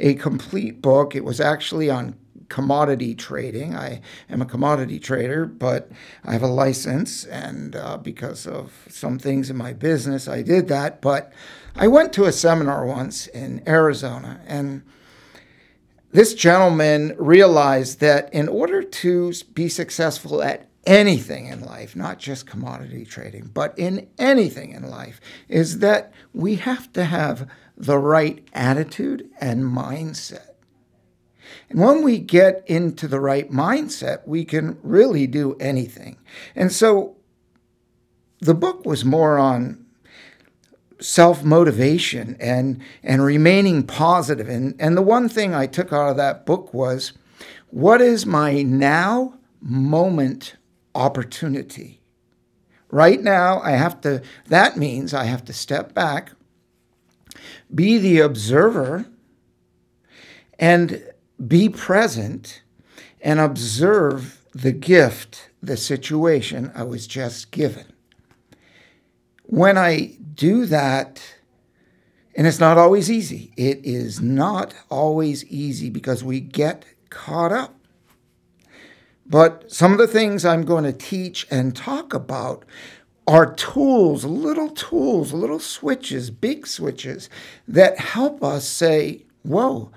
A 0.00 0.14
complete 0.14 0.82
book. 0.82 1.14
It 1.14 1.24
was 1.24 1.40
actually 1.40 1.88
on 1.88 2.16
commodity 2.48 3.14
trading. 3.14 3.74
I 3.74 4.00
am 4.28 4.42
a 4.42 4.46
commodity 4.46 4.98
trader, 4.98 5.46
but 5.46 5.90
I 6.24 6.32
have 6.32 6.42
a 6.42 6.48
license, 6.48 7.24
and 7.24 7.76
uh, 7.76 7.96
because 7.96 8.46
of 8.46 8.86
some 8.88 9.18
things 9.18 9.50
in 9.50 9.56
my 9.56 9.72
business, 9.72 10.28
I 10.28 10.42
did 10.42 10.68
that. 10.68 11.00
But 11.00 11.32
I 11.76 11.88
went 11.88 12.12
to 12.14 12.24
a 12.24 12.32
seminar 12.32 12.84
once 12.86 13.26
in 13.26 13.62
Arizona, 13.66 14.40
and 14.46 14.82
this 16.10 16.34
gentleman 16.34 17.14
realized 17.18 18.00
that 18.00 18.32
in 18.34 18.48
order 18.48 18.82
to 18.82 19.32
be 19.54 19.68
successful 19.68 20.42
at 20.42 20.68
anything 20.84 21.46
in 21.46 21.62
life, 21.62 21.96
not 21.96 22.18
just 22.18 22.46
commodity 22.46 23.04
trading, 23.04 23.50
but 23.52 23.78
in 23.78 24.08
anything 24.18 24.72
in 24.72 24.90
life, 24.90 25.20
is 25.48 25.78
that 25.78 26.12
we 26.34 26.56
have 26.56 26.92
to 26.92 27.04
have 27.04 27.48
the 27.76 27.98
right 27.98 28.46
attitude 28.52 29.30
and 29.40 29.64
mindset. 29.64 30.51
And 31.70 31.80
when 31.80 32.02
we 32.02 32.18
get 32.18 32.62
into 32.66 33.08
the 33.08 33.20
right 33.20 33.50
mindset, 33.50 34.26
we 34.26 34.44
can 34.44 34.78
really 34.82 35.26
do 35.26 35.56
anything. 35.60 36.18
And 36.54 36.72
so 36.72 37.16
the 38.40 38.54
book 38.54 38.84
was 38.84 39.04
more 39.04 39.38
on 39.38 39.84
self 41.00 41.44
motivation 41.44 42.36
and, 42.40 42.80
and 43.02 43.24
remaining 43.24 43.84
positive. 43.84 44.48
And, 44.48 44.74
and 44.78 44.96
the 44.96 45.02
one 45.02 45.28
thing 45.28 45.54
I 45.54 45.66
took 45.66 45.92
out 45.92 46.10
of 46.10 46.16
that 46.16 46.46
book 46.46 46.72
was 46.72 47.12
what 47.70 48.00
is 48.00 48.26
my 48.26 48.62
now 48.62 49.34
moment 49.60 50.56
opportunity? 50.94 52.00
Right 52.90 53.20
now, 53.20 53.60
I 53.60 53.70
have 53.70 54.00
to, 54.02 54.22
that 54.48 54.76
means 54.76 55.14
I 55.14 55.24
have 55.24 55.44
to 55.46 55.52
step 55.54 55.94
back, 55.94 56.32
be 57.74 57.96
the 57.96 58.20
observer, 58.20 59.06
and 60.58 61.02
be 61.46 61.68
present 61.68 62.62
and 63.20 63.40
observe 63.40 64.44
the 64.52 64.72
gift, 64.72 65.50
the 65.62 65.76
situation 65.76 66.70
I 66.74 66.82
was 66.84 67.06
just 67.06 67.50
given. 67.50 67.86
When 69.44 69.78
I 69.78 70.16
do 70.34 70.66
that, 70.66 71.22
and 72.34 72.46
it's 72.46 72.60
not 72.60 72.78
always 72.78 73.10
easy, 73.10 73.52
it 73.56 73.80
is 73.84 74.20
not 74.20 74.74
always 74.90 75.44
easy 75.46 75.90
because 75.90 76.24
we 76.24 76.40
get 76.40 76.84
caught 77.10 77.52
up. 77.52 77.74
But 79.26 79.70
some 79.72 79.92
of 79.92 79.98
the 79.98 80.06
things 80.06 80.44
I'm 80.44 80.64
going 80.64 80.84
to 80.84 80.92
teach 80.92 81.46
and 81.50 81.76
talk 81.76 82.12
about 82.12 82.64
are 83.26 83.54
tools, 83.54 84.24
little 84.24 84.70
tools, 84.70 85.32
little 85.32 85.60
switches, 85.60 86.30
big 86.30 86.66
switches 86.66 87.30
that 87.68 87.98
help 87.98 88.42
us 88.42 88.66
say, 88.66 89.24
whoa, 89.42 89.92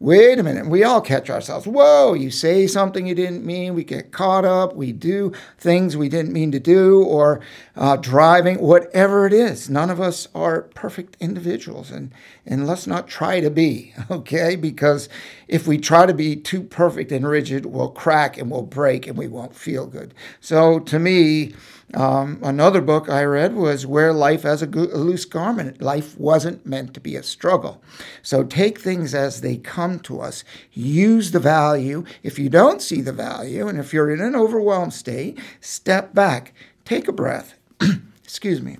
wait 0.00 0.38
a 0.38 0.42
minute. 0.42 0.66
We 0.66 0.82
all 0.82 1.02
catch 1.02 1.28
ourselves. 1.28 1.66
Whoa, 1.66 2.14
you 2.14 2.30
say 2.30 2.66
something 2.66 3.06
you 3.06 3.14
didn't 3.14 3.44
mean. 3.44 3.74
We 3.74 3.84
get 3.84 4.12
caught 4.12 4.46
up. 4.46 4.74
We 4.74 4.92
do 4.92 5.32
things 5.58 5.94
we 5.94 6.08
didn't 6.08 6.32
mean 6.32 6.50
to 6.52 6.58
do, 6.58 7.04
or 7.04 7.40
uh, 7.76 7.96
driving, 7.96 8.58
whatever 8.60 9.26
it 9.26 9.34
is. 9.34 9.68
None 9.68 9.90
of 9.90 10.00
us 10.00 10.26
are 10.34 10.62
perfect 10.62 11.18
individuals, 11.20 11.90
and, 11.90 12.12
and 12.46 12.66
let's 12.66 12.86
not 12.86 13.08
try 13.08 13.40
to 13.40 13.50
be, 13.50 13.94
okay? 14.10 14.56
Because 14.56 15.10
if 15.48 15.66
we 15.66 15.76
try 15.76 16.06
to 16.06 16.14
be 16.14 16.34
too 16.34 16.62
perfect 16.62 17.12
and 17.12 17.28
rigid, 17.28 17.66
we'll 17.66 17.90
crack 17.90 18.38
and 18.38 18.50
we'll 18.50 18.62
break 18.62 19.06
and 19.06 19.18
we 19.18 19.28
won't 19.28 19.54
feel 19.54 19.86
good. 19.86 20.14
So 20.40 20.80
to 20.80 20.98
me, 20.98 21.52
um, 21.94 22.38
another 22.42 22.80
book 22.80 23.08
I 23.08 23.24
read 23.24 23.54
was 23.54 23.86
Wear 23.86 24.12
Life 24.12 24.44
as 24.44 24.62
a, 24.62 24.66
Go- 24.66 24.88
a 24.92 24.98
Loose 24.98 25.24
Garment. 25.24 25.82
Life 25.82 26.16
wasn't 26.18 26.64
meant 26.64 26.94
to 26.94 27.00
be 27.00 27.16
a 27.16 27.22
struggle. 27.22 27.82
So 28.22 28.44
take 28.44 28.80
things 28.80 29.14
as 29.14 29.40
they 29.40 29.56
come 29.56 29.98
to 30.00 30.20
us, 30.20 30.44
use 30.72 31.32
the 31.32 31.40
value. 31.40 32.04
If 32.22 32.38
you 32.38 32.48
don't 32.48 32.80
see 32.80 33.00
the 33.00 33.12
value, 33.12 33.66
and 33.66 33.78
if 33.78 33.92
you're 33.92 34.10
in 34.10 34.20
an 34.20 34.36
overwhelmed 34.36 34.94
state, 34.94 35.38
step 35.60 36.14
back, 36.14 36.54
take 36.84 37.08
a 37.08 37.12
breath. 37.12 37.54
Excuse 38.22 38.62
me. 38.62 38.78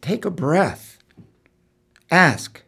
Take 0.00 0.24
a 0.24 0.30
breath. 0.30 0.98
Ask, 2.10 2.62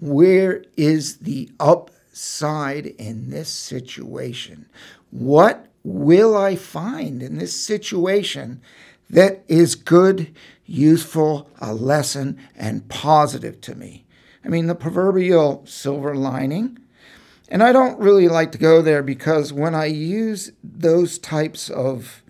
where 0.00 0.64
is 0.76 1.18
the 1.18 1.50
upside 1.60 2.86
in 2.86 3.30
this 3.30 3.48
situation? 3.48 4.68
What 5.10 5.66
will 5.86 6.36
I 6.36 6.56
find 6.56 7.22
in 7.22 7.38
this 7.38 7.58
situation 7.58 8.60
that 9.08 9.44
is 9.46 9.76
good, 9.76 10.34
useful, 10.64 11.48
a 11.60 11.72
lesson, 11.72 12.40
and 12.56 12.88
positive 12.88 13.60
to 13.62 13.76
me? 13.76 14.04
I 14.44 14.48
mean, 14.48 14.66
the 14.66 14.74
proverbial 14.74 15.64
silver 15.64 16.16
lining. 16.16 16.80
And 17.48 17.62
I 17.62 17.70
don't 17.70 18.00
really 18.00 18.26
like 18.26 18.50
to 18.52 18.58
go 18.58 18.82
there 18.82 19.04
because 19.04 19.52
when 19.52 19.76
I 19.76 19.84
use 19.86 20.50
those 20.64 21.18
types 21.18 21.70
of 21.70 22.20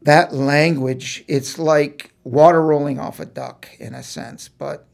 that 0.00 0.32
language, 0.32 1.22
it's 1.28 1.58
like 1.58 2.12
water 2.24 2.62
rolling 2.62 2.98
off 2.98 3.20
a 3.20 3.26
duck 3.26 3.68
in 3.78 3.94
a 3.94 4.02
sense, 4.02 4.48
but 4.48 4.86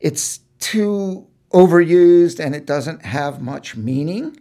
it's 0.00 0.40
too 0.58 1.26
overused 1.50 2.38
and 2.38 2.54
it 2.54 2.66
doesn't 2.66 3.06
have 3.06 3.40
much 3.40 3.74
meaning. 3.74 4.38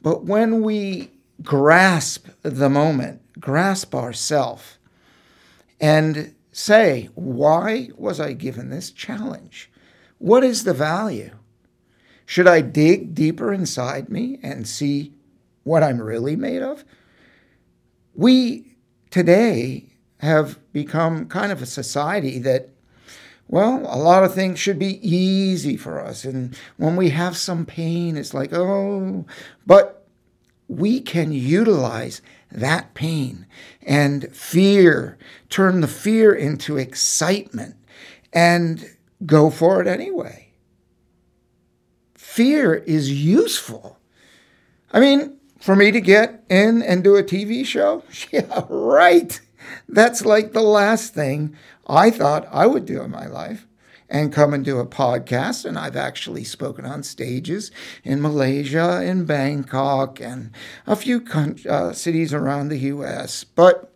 But 0.00 0.24
when 0.24 0.62
we 0.62 1.10
grasp 1.42 2.28
the 2.42 2.68
moment, 2.68 3.22
grasp 3.40 3.94
ourself, 3.94 4.78
and 5.80 6.34
say, 6.52 7.08
why 7.14 7.90
was 7.96 8.18
I 8.18 8.32
given 8.32 8.70
this 8.70 8.90
challenge? 8.90 9.70
What 10.18 10.42
is 10.42 10.64
the 10.64 10.74
value? 10.74 11.30
Should 12.26 12.48
I 12.48 12.60
dig 12.60 13.14
deeper 13.14 13.52
inside 13.52 14.08
me 14.08 14.38
and 14.42 14.66
see 14.66 15.14
what 15.62 15.82
I'm 15.82 16.02
really 16.02 16.36
made 16.36 16.62
of? 16.62 16.84
We 18.14 18.76
today 19.10 19.86
have 20.18 20.58
become 20.72 21.26
kind 21.26 21.52
of 21.52 21.62
a 21.62 21.66
society 21.66 22.38
that, 22.40 22.70
well, 23.46 23.78
a 23.88 23.96
lot 23.96 24.24
of 24.24 24.34
things 24.34 24.58
should 24.58 24.78
be 24.78 24.98
easy 25.08 25.76
for 25.76 26.00
us. 26.00 26.24
And 26.24 26.58
when 26.76 26.96
we 26.96 27.10
have 27.10 27.36
some 27.36 27.64
pain, 27.64 28.16
it's 28.16 28.34
like, 28.34 28.52
oh, 28.52 29.24
but 29.64 29.97
we 30.68 31.00
can 31.00 31.32
utilize 31.32 32.20
that 32.52 32.94
pain 32.94 33.46
and 33.82 34.34
fear, 34.34 35.18
turn 35.48 35.80
the 35.80 35.88
fear 35.88 36.34
into 36.34 36.76
excitement, 36.76 37.76
and 38.32 38.94
go 39.24 39.50
for 39.50 39.80
it 39.80 39.86
anyway. 39.86 40.52
Fear 42.14 42.74
is 42.74 43.10
useful. 43.10 43.98
I 44.92 45.00
mean, 45.00 45.38
for 45.60 45.74
me 45.74 45.90
to 45.90 46.00
get 46.00 46.44
in 46.48 46.82
and 46.82 47.02
do 47.02 47.16
a 47.16 47.22
TV 47.22 47.64
show? 47.64 48.04
Yeah, 48.32 48.64
right. 48.68 49.40
That's 49.88 50.24
like 50.24 50.52
the 50.52 50.62
last 50.62 51.14
thing 51.14 51.56
I 51.86 52.10
thought 52.10 52.48
I 52.52 52.66
would 52.66 52.84
do 52.84 53.02
in 53.02 53.10
my 53.10 53.26
life 53.26 53.66
and 54.08 54.32
come 54.32 54.54
and 54.54 54.64
do 54.64 54.78
a 54.78 54.86
podcast. 54.86 55.64
And 55.64 55.78
I've 55.78 55.96
actually 55.96 56.44
spoken 56.44 56.84
on 56.84 57.02
stages 57.02 57.70
in 58.04 58.22
Malaysia, 58.22 59.02
in 59.02 59.24
Bangkok, 59.24 60.20
and 60.20 60.50
a 60.86 60.96
few 60.96 61.24
uh, 61.68 61.92
cities 61.92 62.32
around 62.32 62.68
the 62.68 62.78
US. 62.78 63.44
But 63.44 63.92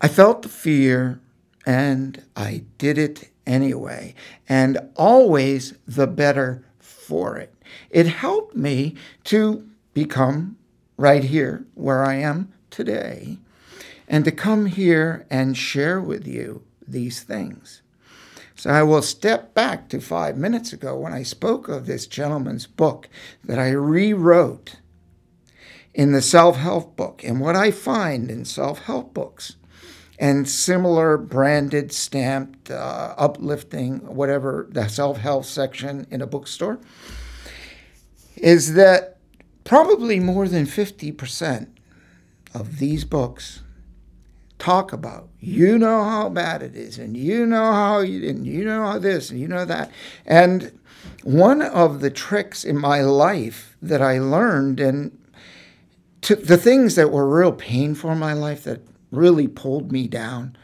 I 0.00 0.08
felt 0.08 0.42
the 0.42 0.48
fear 0.48 1.20
and 1.66 2.22
I 2.36 2.64
did 2.78 2.98
it 2.98 3.30
anyway, 3.46 4.14
and 4.48 4.78
always 4.96 5.74
the 5.86 6.06
better 6.06 6.64
for 6.78 7.36
it. 7.38 7.54
It 7.90 8.06
helped 8.06 8.54
me 8.54 8.96
to 9.24 9.66
become 9.94 10.56
right 10.96 11.24
here 11.24 11.64
where 11.74 12.04
I 12.04 12.16
am 12.16 12.52
today 12.70 13.38
and 14.08 14.24
to 14.24 14.32
come 14.32 14.66
here 14.66 15.26
and 15.30 15.56
share 15.56 16.00
with 16.00 16.26
you 16.26 16.62
these 16.94 17.22
things. 17.22 17.82
So 18.56 18.70
I 18.70 18.82
will 18.82 19.02
step 19.02 19.52
back 19.52 19.88
to 19.90 20.00
five 20.00 20.38
minutes 20.38 20.72
ago 20.72 20.96
when 20.96 21.12
I 21.12 21.22
spoke 21.24 21.68
of 21.68 21.86
this 21.86 22.06
gentleman's 22.06 22.66
book 22.66 23.08
that 23.44 23.58
I 23.58 23.70
rewrote 23.70 24.76
in 25.92 26.12
the 26.12 26.22
self 26.22 26.56
help 26.56 26.96
book. 26.96 27.22
And 27.24 27.40
what 27.40 27.56
I 27.56 27.70
find 27.70 28.30
in 28.30 28.44
self 28.44 28.84
help 28.84 29.12
books 29.12 29.56
and 30.18 30.48
similar 30.48 31.18
branded, 31.18 31.92
stamped, 31.92 32.70
uh, 32.70 33.14
uplifting, 33.18 33.98
whatever, 34.14 34.68
the 34.70 34.88
self 34.88 35.18
help 35.18 35.44
section 35.44 36.06
in 36.10 36.22
a 36.22 36.26
bookstore 36.26 36.78
is 38.36 38.74
that 38.74 39.18
probably 39.64 40.20
more 40.20 40.48
than 40.48 40.66
50% 40.66 41.68
of 42.52 42.78
these 42.78 43.04
books 43.04 43.63
talk 44.64 44.94
about. 44.94 45.28
You 45.40 45.76
know 45.78 46.02
how 46.04 46.30
bad 46.30 46.62
it 46.62 46.74
is, 46.74 46.98
and 46.98 47.14
you 47.14 47.44
know 47.44 47.70
how 47.70 48.00
you, 48.00 48.26
and 48.26 48.46
you 48.46 48.64
know 48.64 48.86
how 48.86 48.98
this, 48.98 49.28
and 49.28 49.38
you 49.38 49.46
know 49.46 49.66
that. 49.66 49.90
And 50.24 50.78
one 51.22 51.60
of 51.60 52.00
the 52.00 52.10
tricks 52.10 52.64
in 52.64 52.78
my 52.78 53.02
life 53.02 53.76
that 53.82 54.00
I 54.00 54.18
learned, 54.18 54.80
and 54.80 55.18
to, 56.22 56.34
the 56.34 56.56
things 56.56 56.94
that 56.94 57.10
were 57.10 57.28
real 57.28 57.52
painful 57.52 58.10
in 58.12 58.18
my 58.18 58.32
life 58.32 58.64
that 58.64 58.80
really 59.10 59.48
pulled 59.48 59.92
me 59.92 60.08
down, 60.08 60.56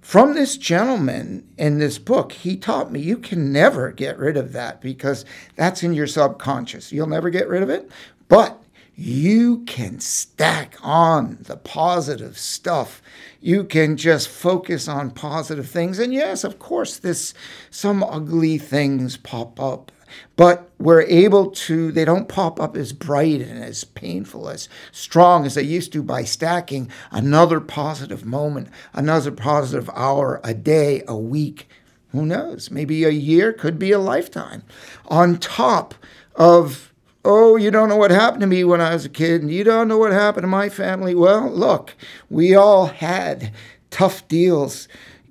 from 0.00 0.34
this 0.34 0.56
gentleman 0.56 1.46
in 1.56 1.78
this 1.78 1.98
book, 1.98 2.32
he 2.32 2.56
taught 2.56 2.90
me 2.90 2.98
you 2.98 3.18
can 3.18 3.52
never 3.52 3.92
get 3.92 4.18
rid 4.18 4.36
of 4.36 4.52
that 4.52 4.80
because 4.80 5.24
that's 5.54 5.84
in 5.84 5.94
your 5.94 6.08
subconscious. 6.08 6.90
You'll 6.90 7.06
never 7.06 7.30
get 7.30 7.46
rid 7.46 7.62
of 7.62 7.70
it, 7.70 7.88
but 8.26 8.60
you 9.00 9.64
can 9.64 10.00
stack 10.00 10.74
on 10.82 11.38
the 11.42 11.56
positive 11.56 12.36
stuff. 12.36 13.00
You 13.40 13.64
can 13.64 13.96
just 13.96 14.28
focus 14.28 14.88
on 14.88 15.12
positive 15.12 15.68
things. 15.68 15.98
And 15.98 16.12
yes, 16.12 16.42
of 16.44 16.58
course, 16.58 16.96
this 16.96 17.34
some 17.70 18.02
ugly 18.02 18.58
things 18.58 19.16
pop 19.16 19.60
up, 19.60 19.92
but 20.36 20.70
we're 20.78 21.02
able 21.02 21.50
to, 21.50 21.92
they 21.92 22.04
don't 22.04 22.28
pop 22.28 22.60
up 22.60 22.76
as 22.76 22.92
bright 22.92 23.40
and 23.40 23.62
as 23.62 23.84
painful, 23.84 24.48
as 24.48 24.68
strong 24.90 25.46
as 25.46 25.54
they 25.54 25.62
used 25.62 25.92
to 25.92 26.02
by 26.02 26.24
stacking 26.24 26.90
another 27.10 27.60
positive 27.60 28.24
moment, 28.24 28.68
another 28.92 29.30
positive 29.30 29.88
hour, 29.94 30.40
a 30.42 30.54
day, 30.54 31.02
a 31.06 31.16
week. 31.16 31.68
Who 32.12 32.24
knows? 32.24 32.70
Maybe 32.70 33.04
a 33.04 33.10
year, 33.10 33.52
could 33.52 33.78
be 33.78 33.92
a 33.92 33.98
lifetime 33.98 34.62
on 35.06 35.38
top 35.38 35.94
of 36.34 36.87
Oh, 37.30 37.56
you 37.56 37.70
don't 37.70 37.90
know 37.90 37.96
what 37.96 38.10
happened 38.10 38.40
to 38.40 38.46
me 38.46 38.64
when 38.64 38.80
I 38.80 38.94
was 38.94 39.04
a 39.04 39.10
kid, 39.10 39.42
and 39.42 39.52
you 39.52 39.62
don't 39.62 39.86
know 39.86 39.98
what 39.98 40.12
happened 40.12 40.44
to 40.44 40.48
my 40.48 40.70
family. 40.70 41.14
Well, 41.14 41.50
look, 41.50 41.94
we 42.30 42.54
all 42.54 42.86
had 42.86 43.52
tough 43.90 44.26
deals 44.28 44.88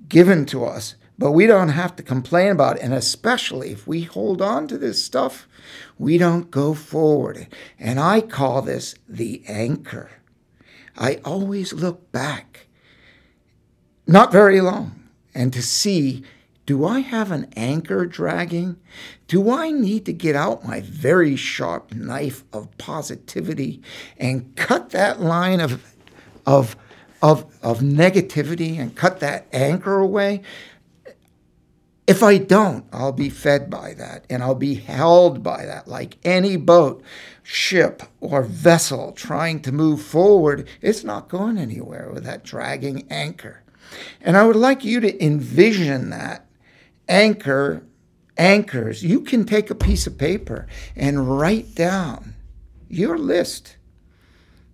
given 0.08 0.46
to 0.46 0.64
us, 0.64 0.94
but 1.18 1.32
we 1.32 1.48
don't 1.48 1.70
have 1.70 1.96
to 1.96 2.04
complain 2.04 2.52
about 2.52 2.76
it. 2.76 2.82
And 2.82 2.94
especially 2.94 3.72
if 3.72 3.88
we 3.88 4.02
hold 4.02 4.40
on 4.40 4.68
to 4.68 4.78
this 4.78 5.04
stuff, 5.04 5.48
we 5.98 6.18
don't 6.18 6.52
go 6.52 6.72
forward. 6.72 7.48
And 7.80 7.98
I 7.98 8.20
call 8.20 8.62
this 8.62 8.94
the 9.08 9.42
anchor. 9.48 10.08
I 10.96 11.16
always 11.24 11.72
look 11.72 12.12
back, 12.12 12.68
not 14.06 14.30
very 14.30 14.60
long, 14.60 15.02
and 15.34 15.52
to 15.52 15.62
see 15.62 16.22
do 16.64 16.84
I 16.84 17.00
have 17.00 17.30
an 17.30 17.50
anchor 17.56 18.04
dragging? 18.04 18.76
Do 19.28 19.50
I 19.50 19.70
need 19.70 20.06
to 20.06 20.12
get 20.14 20.34
out 20.34 20.66
my 20.66 20.80
very 20.80 21.36
sharp 21.36 21.92
knife 21.92 22.44
of 22.50 22.76
positivity 22.78 23.82
and 24.16 24.56
cut 24.56 24.90
that 24.90 25.20
line 25.20 25.60
of, 25.60 25.94
of, 26.46 26.76
of, 27.20 27.44
of 27.62 27.80
negativity 27.80 28.78
and 28.78 28.96
cut 28.96 29.20
that 29.20 29.46
anchor 29.52 29.98
away? 29.98 30.40
If 32.06 32.22
I 32.22 32.38
don't, 32.38 32.86
I'll 32.90 33.12
be 33.12 33.28
fed 33.28 33.68
by 33.68 33.92
that 33.94 34.24
and 34.30 34.42
I'll 34.42 34.54
be 34.54 34.76
held 34.76 35.42
by 35.42 35.66
that. 35.66 35.86
Like 35.86 36.16
any 36.24 36.56
boat, 36.56 37.02
ship, 37.42 38.02
or 38.22 38.42
vessel 38.42 39.12
trying 39.12 39.60
to 39.60 39.72
move 39.72 40.00
forward, 40.00 40.66
it's 40.80 41.04
not 41.04 41.28
going 41.28 41.58
anywhere 41.58 42.10
with 42.10 42.24
that 42.24 42.44
dragging 42.44 43.06
anchor. 43.10 43.62
And 44.22 44.38
I 44.38 44.46
would 44.46 44.56
like 44.56 44.84
you 44.84 45.00
to 45.00 45.22
envision 45.22 46.08
that 46.08 46.46
anchor, 47.10 47.84
anchors. 48.38 49.02
You 49.02 49.20
can 49.20 49.44
take 49.44 49.68
a 49.70 49.74
piece 49.74 50.06
of 50.06 50.16
paper 50.16 50.66
and 50.96 51.38
write 51.38 51.74
down 51.74 52.34
your 52.88 53.18
list 53.18 53.76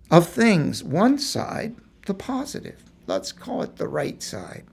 of 0.09 0.27
things, 0.27 0.83
one 0.83 1.17
side, 1.17 1.75
the 2.05 2.13
positive. 2.13 2.83
Let's 3.07 3.31
call 3.31 3.63
it 3.63 3.75
the 3.75 3.87
right 3.87 4.21
side. 4.21 4.63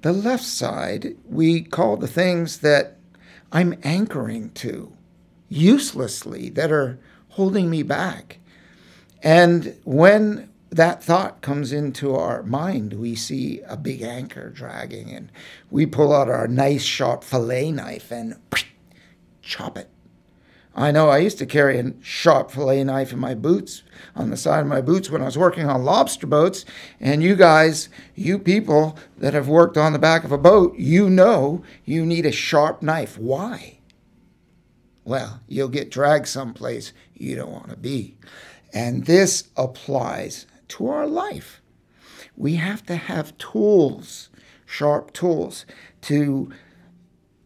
The 0.00 0.12
left 0.12 0.44
side, 0.44 1.16
we 1.28 1.62
call 1.62 1.96
the 1.96 2.08
things 2.08 2.58
that 2.58 2.96
I'm 3.52 3.78
anchoring 3.82 4.50
to 4.50 4.92
uselessly, 5.48 6.48
that 6.50 6.72
are 6.72 6.98
holding 7.30 7.68
me 7.68 7.82
back. 7.82 8.38
And 9.22 9.76
when 9.84 10.48
that 10.72 11.02
thought 11.02 11.42
comes 11.42 11.72
into 11.72 12.14
our 12.14 12.42
mind, 12.42 12.94
we 12.94 13.14
see 13.14 13.60
a 13.68 13.76
big 13.76 14.02
anchor 14.02 14.50
dragging, 14.50 15.10
and 15.10 15.30
we 15.70 15.86
pull 15.86 16.12
out 16.12 16.28
our 16.28 16.48
nice 16.48 16.82
sharp 16.82 17.22
fillet 17.22 17.70
knife 17.70 18.10
and 18.10 18.36
chop 19.42 19.76
it 19.76 19.88
I 20.74 20.90
know 20.90 21.10
I 21.10 21.18
used 21.18 21.38
to 21.38 21.46
carry 21.46 21.78
a 21.78 21.92
sharp 22.00 22.50
fillet 22.50 22.84
knife 22.84 23.12
in 23.12 23.18
my 23.18 23.34
boots, 23.34 23.82
on 24.16 24.30
the 24.30 24.36
side 24.38 24.60
of 24.60 24.66
my 24.66 24.80
boots 24.80 25.10
when 25.10 25.20
I 25.20 25.26
was 25.26 25.36
working 25.36 25.68
on 25.68 25.84
lobster 25.84 26.26
boats. 26.26 26.64
And 26.98 27.22
you 27.22 27.36
guys, 27.36 27.90
you 28.14 28.38
people 28.38 28.96
that 29.18 29.34
have 29.34 29.48
worked 29.48 29.76
on 29.76 29.92
the 29.92 29.98
back 29.98 30.24
of 30.24 30.32
a 30.32 30.38
boat, 30.38 30.74
you 30.78 31.10
know 31.10 31.62
you 31.84 32.06
need 32.06 32.24
a 32.24 32.32
sharp 32.32 32.80
knife. 32.80 33.18
Why? 33.18 33.80
Well, 35.04 35.40
you'll 35.46 35.68
get 35.68 35.90
dragged 35.90 36.28
someplace 36.28 36.92
you 37.14 37.36
don't 37.36 37.52
want 37.52 37.68
to 37.68 37.76
be. 37.76 38.16
And 38.72 39.04
this 39.04 39.48
applies 39.56 40.46
to 40.72 40.88
our 40.88 41.06
life. 41.06 41.60
We 42.36 42.54
have 42.56 42.84
to 42.86 42.96
have 42.96 43.36
tools, 43.38 44.30
sharp 44.64 45.12
tools, 45.12 45.66
to 46.02 46.50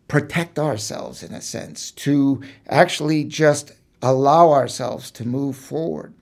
protect 0.09 0.59
ourselves 0.59 1.23
in 1.23 1.33
a 1.33 1.41
sense, 1.41 1.91
to 1.91 2.43
actually 2.69 3.25
just 3.25 3.73
allow 4.01 4.53
ourselves 4.53 5.11
to 5.13 5.27
move 5.27 5.57
forward. 5.57 6.15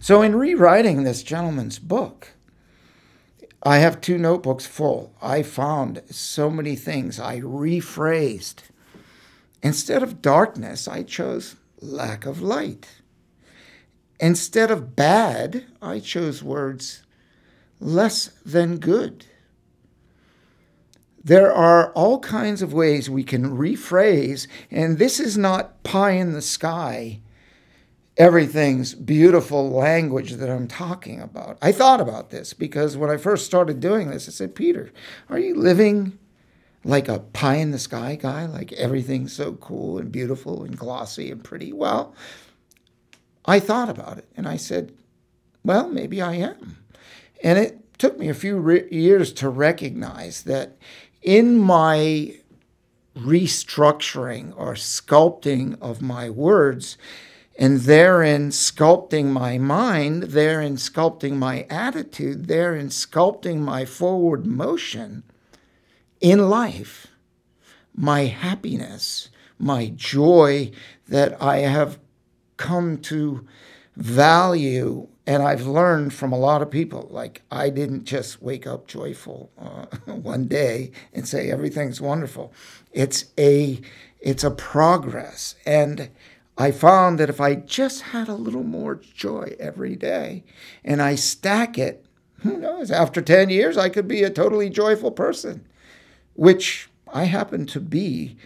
So, 0.00 0.22
in 0.22 0.34
rewriting 0.36 1.04
this 1.04 1.22
gentleman's 1.22 1.78
book, 1.78 2.28
I 3.62 3.78
have 3.78 4.00
two 4.00 4.18
notebooks 4.18 4.66
full. 4.66 5.14
I 5.22 5.42
found 5.42 6.02
so 6.10 6.50
many 6.50 6.74
things 6.74 7.20
I 7.20 7.40
rephrased. 7.40 8.62
Instead 9.62 10.02
of 10.02 10.20
darkness, 10.20 10.88
I 10.88 11.04
chose 11.04 11.54
lack 11.80 12.26
of 12.26 12.42
light. 12.42 13.01
Instead 14.22 14.70
of 14.70 14.94
bad, 14.94 15.64
I 15.82 15.98
chose 15.98 16.44
words 16.44 17.02
less 17.80 18.28
than 18.46 18.78
good. 18.78 19.26
There 21.24 21.52
are 21.52 21.92
all 21.94 22.20
kinds 22.20 22.62
of 22.62 22.72
ways 22.72 23.10
we 23.10 23.24
can 23.24 23.56
rephrase, 23.56 24.46
and 24.70 24.96
this 24.96 25.18
is 25.18 25.36
not 25.36 25.82
pie 25.82 26.12
in 26.12 26.34
the 26.34 26.40
sky, 26.40 27.20
everything's 28.16 28.94
beautiful 28.94 29.68
language 29.68 30.34
that 30.34 30.48
I'm 30.48 30.68
talking 30.68 31.20
about. 31.20 31.58
I 31.60 31.72
thought 31.72 32.00
about 32.00 32.30
this 32.30 32.52
because 32.52 32.96
when 32.96 33.10
I 33.10 33.16
first 33.16 33.44
started 33.44 33.80
doing 33.80 34.10
this, 34.10 34.28
I 34.28 34.30
said, 34.30 34.54
Peter, 34.54 34.92
are 35.30 35.38
you 35.40 35.56
living 35.56 36.16
like 36.84 37.08
a 37.08 37.18
pie 37.18 37.56
in 37.56 37.72
the 37.72 37.78
sky 37.78 38.14
guy? 38.14 38.46
Like 38.46 38.72
everything's 38.74 39.32
so 39.32 39.54
cool 39.54 39.98
and 39.98 40.12
beautiful 40.12 40.62
and 40.62 40.78
glossy 40.78 41.32
and 41.32 41.42
pretty? 41.42 41.72
Well, 41.72 42.14
I 43.44 43.60
thought 43.60 43.88
about 43.88 44.18
it 44.18 44.28
and 44.36 44.46
I 44.46 44.56
said, 44.56 44.92
well, 45.64 45.88
maybe 45.88 46.20
I 46.20 46.34
am. 46.34 46.78
And 47.42 47.58
it 47.58 47.98
took 47.98 48.18
me 48.18 48.28
a 48.28 48.34
few 48.34 48.58
re- 48.58 48.88
years 48.90 49.32
to 49.34 49.48
recognize 49.48 50.42
that 50.42 50.76
in 51.22 51.58
my 51.58 52.36
restructuring 53.16 54.52
or 54.56 54.74
sculpting 54.74 55.80
of 55.80 56.00
my 56.00 56.30
words, 56.30 56.96
and 57.58 57.80
therein 57.80 58.48
sculpting 58.48 59.26
my 59.26 59.58
mind, 59.58 60.24
therein 60.24 60.76
sculpting 60.76 61.36
my 61.36 61.66
attitude, 61.68 62.46
therein 62.46 62.88
sculpting 62.88 63.58
my 63.58 63.84
forward 63.84 64.46
motion 64.46 65.22
in 66.20 66.48
life, 66.48 67.08
my 67.94 68.22
happiness, 68.22 69.28
my 69.58 69.92
joy 69.94 70.70
that 71.08 71.40
I 71.42 71.58
have 71.58 71.98
come 72.62 72.96
to 72.98 73.44
value 73.96 75.08
and 75.26 75.42
I've 75.42 75.66
learned 75.66 76.12
from 76.12 76.32
a 76.32 76.38
lot 76.38 76.62
of 76.62 76.70
people, 76.70 77.08
like 77.10 77.42
I 77.50 77.70
didn't 77.70 78.04
just 78.04 78.42
wake 78.42 78.66
up 78.66 78.86
joyful 78.86 79.50
uh, 79.58 79.86
one 80.12 80.46
day 80.46 80.92
and 81.12 81.26
say 81.26 81.50
everything's 81.50 82.00
wonderful. 82.00 82.52
It's 82.92 83.26
a 83.38 83.80
it's 84.20 84.44
a 84.44 84.50
progress, 84.50 85.56
and 85.66 86.08
I 86.56 86.70
found 86.70 87.18
that 87.18 87.30
if 87.30 87.40
I 87.40 87.56
just 87.56 88.02
had 88.02 88.28
a 88.28 88.34
little 88.34 88.62
more 88.62 88.96
joy 88.96 89.56
every 89.58 89.96
day, 89.96 90.44
and 90.84 91.02
I 91.02 91.14
stack 91.16 91.78
it, 91.78 92.04
who 92.40 92.58
knows? 92.58 92.90
After 92.90 93.22
ten 93.22 93.48
years, 93.48 93.76
I 93.76 93.88
could 93.88 94.08
be 94.08 94.22
a 94.22 94.30
totally 94.30 94.70
joyful 94.70 95.10
person, 95.12 95.66
which 96.34 96.88
I 97.12 97.24
happen 97.24 97.66
to 97.66 97.80
be. 97.80 98.36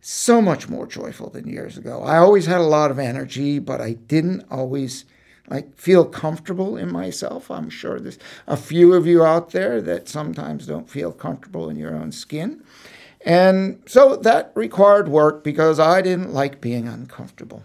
So 0.00 0.40
much 0.40 0.68
more 0.68 0.86
joyful 0.86 1.30
than 1.30 1.46
years 1.46 1.76
ago. 1.76 2.02
I 2.02 2.16
always 2.16 2.46
had 2.46 2.60
a 2.60 2.64
lot 2.64 2.90
of 2.90 2.98
energy, 2.98 3.58
but 3.58 3.80
I 3.80 3.92
didn't 3.92 4.44
always 4.50 5.04
like 5.48 5.76
feel 5.76 6.04
comfortable 6.04 6.76
in 6.76 6.90
myself. 6.90 7.50
I'm 7.50 7.68
sure 7.68 7.98
there's 7.98 8.18
a 8.46 8.56
few 8.56 8.94
of 8.94 9.06
you 9.06 9.24
out 9.24 9.50
there 9.50 9.82
that 9.82 10.08
sometimes 10.08 10.66
don't 10.66 10.88
feel 10.88 11.12
comfortable 11.12 11.68
in 11.68 11.76
your 11.76 11.94
own 11.94 12.12
skin. 12.12 12.62
And 13.22 13.82
so 13.86 14.16
that 14.16 14.52
required 14.54 15.08
work 15.08 15.44
because 15.44 15.78
I 15.78 16.00
didn't 16.00 16.32
like 16.32 16.60
being 16.60 16.88
uncomfortable. 16.88 17.64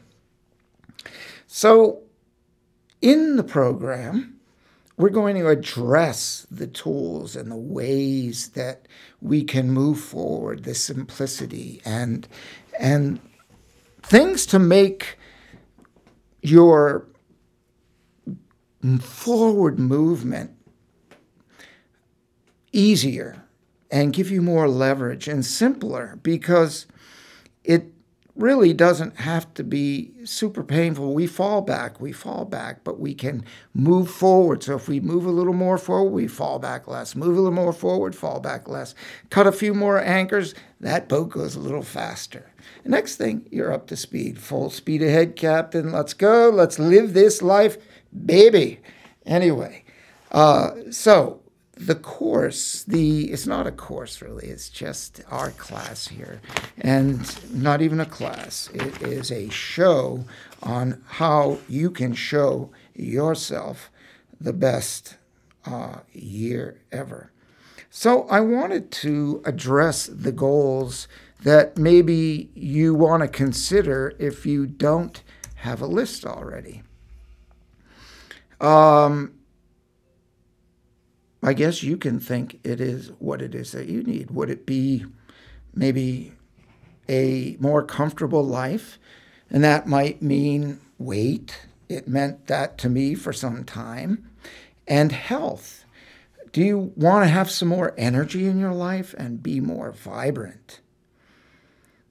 So 1.47 2.01
in 3.01 3.37
the 3.37 3.43
program, 3.43 4.34
we're 4.97 5.09
going 5.09 5.35
to 5.35 5.47
address 5.47 6.47
the 6.49 6.67
tools 6.67 7.35
and 7.35 7.51
the 7.51 7.57
ways 7.57 8.49
that 8.49 8.87
we 9.21 9.43
can 9.43 9.71
move 9.71 9.99
forward, 9.99 10.63
the 10.63 10.75
simplicity 10.75 11.81
and 11.85 12.27
and 12.79 13.19
things 14.01 14.45
to 14.45 14.59
make 14.59 15.17
your 16.41 17.07
forward 19.01 19.79
movement 19.79 20.51
easier 22.71 23.43
and 23.89 24.13
give 24.13 24.29
you 24.29 24.41
more 24.41 24.67
leverage 24.67 25.27
and 25.27 25.45
simpler 25.45 26.19
because 26.21 26.85
it 27.63 27.94
really 28.35 28.73
doesn't 28.73 29.17
have 29.17 29.53
to 29.53 29.63
be 29.63 30.11
super 30.25 30.63
painful. 30.63 31.13
We 31.13 31.25
fall 31.25 31.61
back, 31.61 32.01
we 32.01 32.11
fall 32.11 32.43
back, 32.43 32.83
but 32.83 32.99
we 32.99 33.13
can 33.13 33.45
move 33.73 34.09
forward. 34.09 34.63
So 34.63 34.75
if 34.75 34.89
we 34.89 34.99
move 34.99 35.25
a 35.25 35.31
little 35.31 35.53
more 35.53 35.77
forward, 35.77 36.11
we 36.11 36.27
fall 36.27 36.59
back 36.59 36.87
less. 36.87 37.15
Move 37.15 37.37
a 37.37 37.41
little 37.41 37.51
more 37.51 37.73
forward, 37.73 38.15
fall 38.15 38.39
back 38.39 38.67
less. 38.67 38.93
Cut 39.29 39.47
a 39.47 39.53
few 39.53 39.73
more 39.73 39.99
anchors, 39.99 40.53
that 40.81 41.07
boat 41.07 41.29
goes 41.29 41.55
a 41.55 41.59
little 41.59 41.83
faster. 41.83 42.51
Next 42.83 43.15
thing, 43.15 43.47
you're 43.51 43.73
up 43.73 43.87
to 43.87 43.95
speed. 43.95 44.37
Full 44.39 44.69
speed 44.69 45.01
ahead, 45.01 45.35
Captain. 45.35 45.91
Let's 45.91 46.13
go. 46.13 46.49
Let's 46.49 46.77
live 46.77 47.13
this 47.13 47.41
life 47.41 47.77
baby. 48.25 48.79
Anyway, 49.25 49.83
uh, 50.31 50.71
so 50.91 51.41
the 51.75 51.95
course, 51.95 52.83
the 52.83 53.31
it's 53.31 53.45
not 53.45 53.67
a 53.67 53.71
course 53.71 54.21
really. 54.21 54.47
It's 54.47 54.69
just 54.69 55.21
our 55.29 55.51
class 55.51 56.07
here, 56.07 56.41
and 56.77 57.19
not 57.53 57.81
even 57.81 57.99
a 57.99 58.05
class. 58.05 58.69
It 58.73 59.01
is 59.01 59.31
a 59.31 59.49
show 59.49 60.25
on 60.63 61.03
how 61.05 61.59
you 61.67 61.91
can 61.91 62.13
show 62.13 62.71
yourself 62.95 63.91
the 64.39 64.53
best 64.53 65.17
uh, 65.65 65.99
year 66.13 66.79
ever. 66.91 67.31
So 67.89 68.27
I 68.27 68.39
wanted 68.41 68.91
to 68.91 69.41
address 69.45 70.07
the 70.07 70.31
goals 70.31 71.07
that 71.43 71.77
maybe 71.77 72.49
you 72.53 72.93
want 72.93 73.21
to 73.21 73.27
consider 73.27 74.13
if 74.19 74.45
you 74.45 74.65
don't 74.65 75.21
have 75.55 75.81
a 75.81 75.87
list 75.87 76.25
already. 76.25 76.83
Um, 78.59 79.33
I 81.45 81.53
guess 81.53 81.83
you 81.83 81.95
can 81.95 82.19
think 82.19 82.59
it 82.63 82.81
is 82.81 83.11
what 83.19 83.39
it 83.39 83.53
is 83.53 83.71
that 83.73 83.87
you 83.87 84.01
need. 84.01 84.31
Would 84.31 84.49
it 84.49 84.65
be 84.65 85.05
maybe 85.75 86.33
a 87.07 87.55
more 87.59 87.83
comfortable 87.83 88.43
life? 88.43 88.97
And 89.51 89.63
that 89.63 89.85
might 89.85 90.23
mean 90.23 90.81
weight. 90.97 91.67
It 91.87 92.07
meant 92.07 92.47
that 92.47 92.79
to 92.79 92.89
me 92.89 93.13
for 93.13 93.31
some 93.31 93.63
time. 93.63 94.27
And 94.87 95.11
health. 95.11 95.85
Do 96.51 96.61
you 96.61 96.91
want 96.95 97.25
to 97.25 97.29
have 97.29 97.51
some 97.51 97.67
more 97.67 97.93
energy 97.95 98.47
in 98.47 98.59
your 98.59 98.73
life 98.73 99.13
and 99.15 99.43
be 99.43 99.59
more 99.59 99.91
vibrant? 99.91 100.79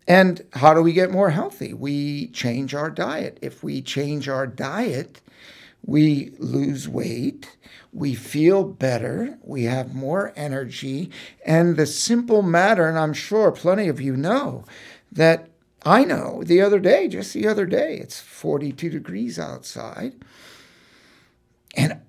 And 0.06 0.44
how 0.52 0.74
do 0.74 0.82
we 0.82 0.92
get 0.92 1.10
more 1.10 1.30
healthy? 1.30 1.74
We 1.74 2.28
change 2.28 2.72
our 2.72 2.90
diet. 2.90 3.38
If 3.42 3.64
we 3.64 3.82
change 3.82 4.28
our 4.28 4.46
diet, 4.46 5.20
we 5.84 6.34
lose 6.38 6.88
weight, 6.88 7.56
we 7.94 8.14
feel 8.14 8.64
better, 8.64 9.38
we 9.42 9.64
have 9.64 9.94
more 9.94 10.32
energy. 10.34 11.10
And 11.46 11.76
the 11.76 11.86
simple 11.86 12.42
matter, 12.42 12.88
and 12.88 12.98
I'm 12.98 13.12
sure 13.12 13.52
plenty 13.52 13.88
of 13.88 14.00
you 14.00 14.16
know, 14.16 14.64
that 15.12 15.48
I 15.84 16.04
know 16.04 16.42
the 16.44 16.60
other 16.60 16.80
day, 16.80 17.06
just 17.06 17.32
the 17.32 17.46
other 17.46 17.66
day, 17.66 17.98
it's 17.98 18.18
42 18.18 18.90
degrees 18.90 19.38
outside. 19.38 20.14
And 21.76 22.00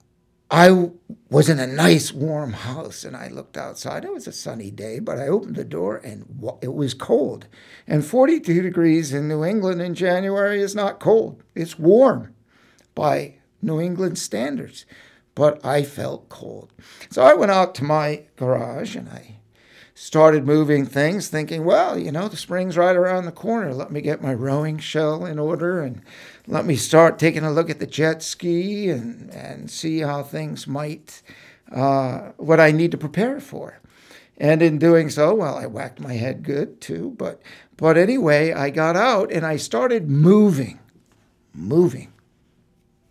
I 0.50 0.90
was 1.30 1.50
in 1.50 1.60
a 1.60 1.68
nice 1.68 2.12
warm 2.12 2.54
house 2.54 3.04
and 3.04 3.16
I 3.16 3.28
looked 3.28 3.58
outside. 3.58 4.06
It 4.06 4.14
was 4.14 4.28
a 4.28 4.32
sunny 4.32 4.72
day, 4.72 5.00
but 5.00 5.20
I 5.20 5.28
opened 5.28 5.56
the 5.56 5.64
door 5.64 5.98
and 5.98 6.26
it 6.62 6.74
was 6.74 6.96
cold. 6.96 7.48
And 7.88 8.04
42 8.04 8.62
degrees 8.64 9.14
in 9.14 9.28
New 9.28 9.44
England 9.44 9.82
in 9.82 9.94
January 9.94 10.62
is 10.62 10.74
not 10.74 11.00
cold, 11.00 11.44
it's 11.54 11.78
warm 11.78 12.34
by 12.96 13.36
New 13.62 13.80
England 13.80 14.18
standards. 14.18 14.86
But 15.36 15.64
I 15.66 15.84
felt 15.84 16.30
cold. 16.30 16.72
So 17.10 17.22
I 17.22 17.34
went 17.34 17.52
out 17.52 17.76
to 17.76 17.84
my 17.84 18.24
garage 18.38 18.96
and 18.96 19.10
I 19.10 19.36
started 19.94 20.46
moving 20.46 20.86
things, 20.86 21.30
thinking, 21.30 21.64
well, 21.64 21.98
you 21.98 22.12
know, 22.12 22.28
the 22.28 22.36
spring's 22.38 22.78
right 22.78 22.96
around 22.96 23.26
the 23.26 23.32
corner. 23.32 23.74
Let 23.74 23.92
me 23.92 24.02
get 24.02 24.22
my 24.22 24.34
rowing 24.34 24.78
shell 24.78 25.26
in 25.26 25.40
order 25.40 25.82
and 25.82 26.02
let 26.48 26.66
me 26.66 26.76
start 26.76 27.18
taking 27.18 27.44
a 27.44 27.52
look 27.52 27.70
at 27.70 27.80
the 27.80 27.88
jet 27.88 28.22
ski 28.22 28.90
and, 28.90 29.30
and 29.32 29.72
see 29.72 30.00
how 30.00 30.22
things 30.22 30.68
might, 30.68 31.22
uh, 31.72 32.32
what 32.38 32.60
I 32.60 32.72
need 32.72 32.92
to 32.92 32.98
prepare 32.98 33.40
for. 33.40 33.80
And 34.38 34.62
in 34.62 34.78
doing 34.80 35.10
so, 35.10 35.34
well, 35.34 35.56
I 35.56 35.66
whacked 35.66 36.02
my 36.02 36.14
head 36.14 36.44
good 36.44 36.82
too. 36.82 37.16
But, 37.18 37.42
but 37.78 37.98
anyway, 37.98 38.52
I 38.52 38.70
got 38.70 38.98
out 38.98 39.32
and 39.32 39.46
I 39.46 39.56
started 39.56 40.10
moving, 40.10 40.80
moving, 41.54 42.12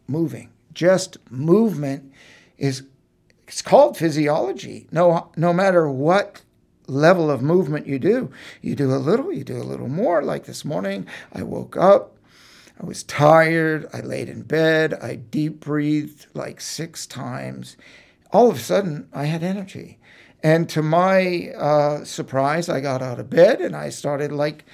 moving. 0.07 0.51
Just 0.75 1.19
movement 1.31 2.13
is 2.59 2.85
it's 3.47 3.63
called 3.63 3.97
physiology. 3.97 4.87
No, 4.91 5.31
no 5.37 5.53
matter 5.53 5.89
what 5.89 6.43
level 6.87 7.31
of 7.31 7.43
movement 7.43 7.87
you 7.87 7.99
do, 7.99 8.31
you 8.63 8.75
do 8.75 8.93
a 8.93 8.97
little, 8.97 9.33
you 9.33 9.45
do 9.45 9.57
a 9.57 9.65
little 9.65 9.89
more. 9.89 10.23
Like 10.23 10.45
this 10.45 10.65
morning, 10.65 11.07
I 11.33 11.43
woke 11.43 11.77
up, 11.77 12.17
I 12.81 12.87
was 12.87 13.03
tired, 13.03 13.87
I 13.93 14.01
laid 14.01 14.29
in 14.29 14.43
bed, 14.43 14.95
I 14.95 15.17
deep 15.17 15.61
breathed 15.61 16.27
like 16.35 16.61
six 16.61 17.07
times. 17.07 17.77
All 18.33 18.51
of 18.51 18.57
a 18.57 18.61
sudden, 18.61 19.09
I 19.13 19.25
had 19.25 19.43
energy. 19.43 19.99
And 20.43 20.69
to 20.71 20.83
my 20.83 21.51
uh, 21.57 22.05
surprise, 22.05 22.69
I 22.69 22.81
got 22.81 23.01
out 23.01 23.21
of 23.21 23.31
bed 23.31 23.61
and 23.61 23.75
I 23.75 23.89
started 23.89 24.33
like 24.33 24.67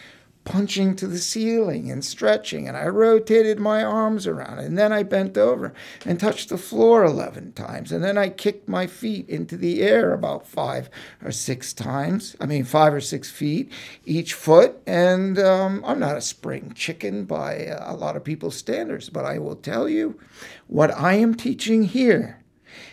punching 0.50 0.96
to 0.96 1.06
the 1.06 1.18
ceiling 1.18 1.92
and 1.92 2.04
stretching, 2.04 2.66
and 2.66 2.76
I 2.76 2.86
rotated 2.88 3.60
my 3.60 3.84
arms 3.84 4.26
around, 4.26 4.58
and 4.58 4.76
then 4.76 4.92
I 4.92 5.04
bent 5.04 5.38
over 5.38 5.72
and 6.04 6.18
touched 6.18 6.48
the 6.48 6.58
floor 6.58 7.04
11 7.04 7.52
times, 7.52 7.92
and 7.92 8.02
then 8.02 8.18
I 8.18 8.30
kicked 8.30 8.68
my 8.68 8.88
feet 8.88 9.28
into 9.28 9.56
the 9.56 9.80
air 9.80 10.12
about 10.12 10.48
five 10.48 10.90
or 11.24 11.30
six 11.30 11.72
times. 11.72 12.34
I 12.40 12.46
mean, 12.46 12.64
five 12.64 12.92
or 12.92 13.00
six 13.00 13.30
feet 13.30 13.70
each 14.04 14.34
foot, 14.34 14.82
and 14.88 15.38
um, 15.38 15.84
I'm 15.86 16.00
not 16.00 16.16
a 16.16 16.20
spring 16.20 16.72
chicken 16.74 17.26
by 17.26 17.66
a 17.80 17.94
lot 17.94 18.16
of 18.16 18.24
people's 18.24 18.56
standards, 18.56 19.08
but 19.08 19.24
I 19.24 19.38
will 19.38 19.54
tell 19.54 19.88
you 19.88 20.18
what 20.66 20.90
I 20.90 21.14
am 21.14 21.36
teaching 21.36 21.84
here 21.84 22.42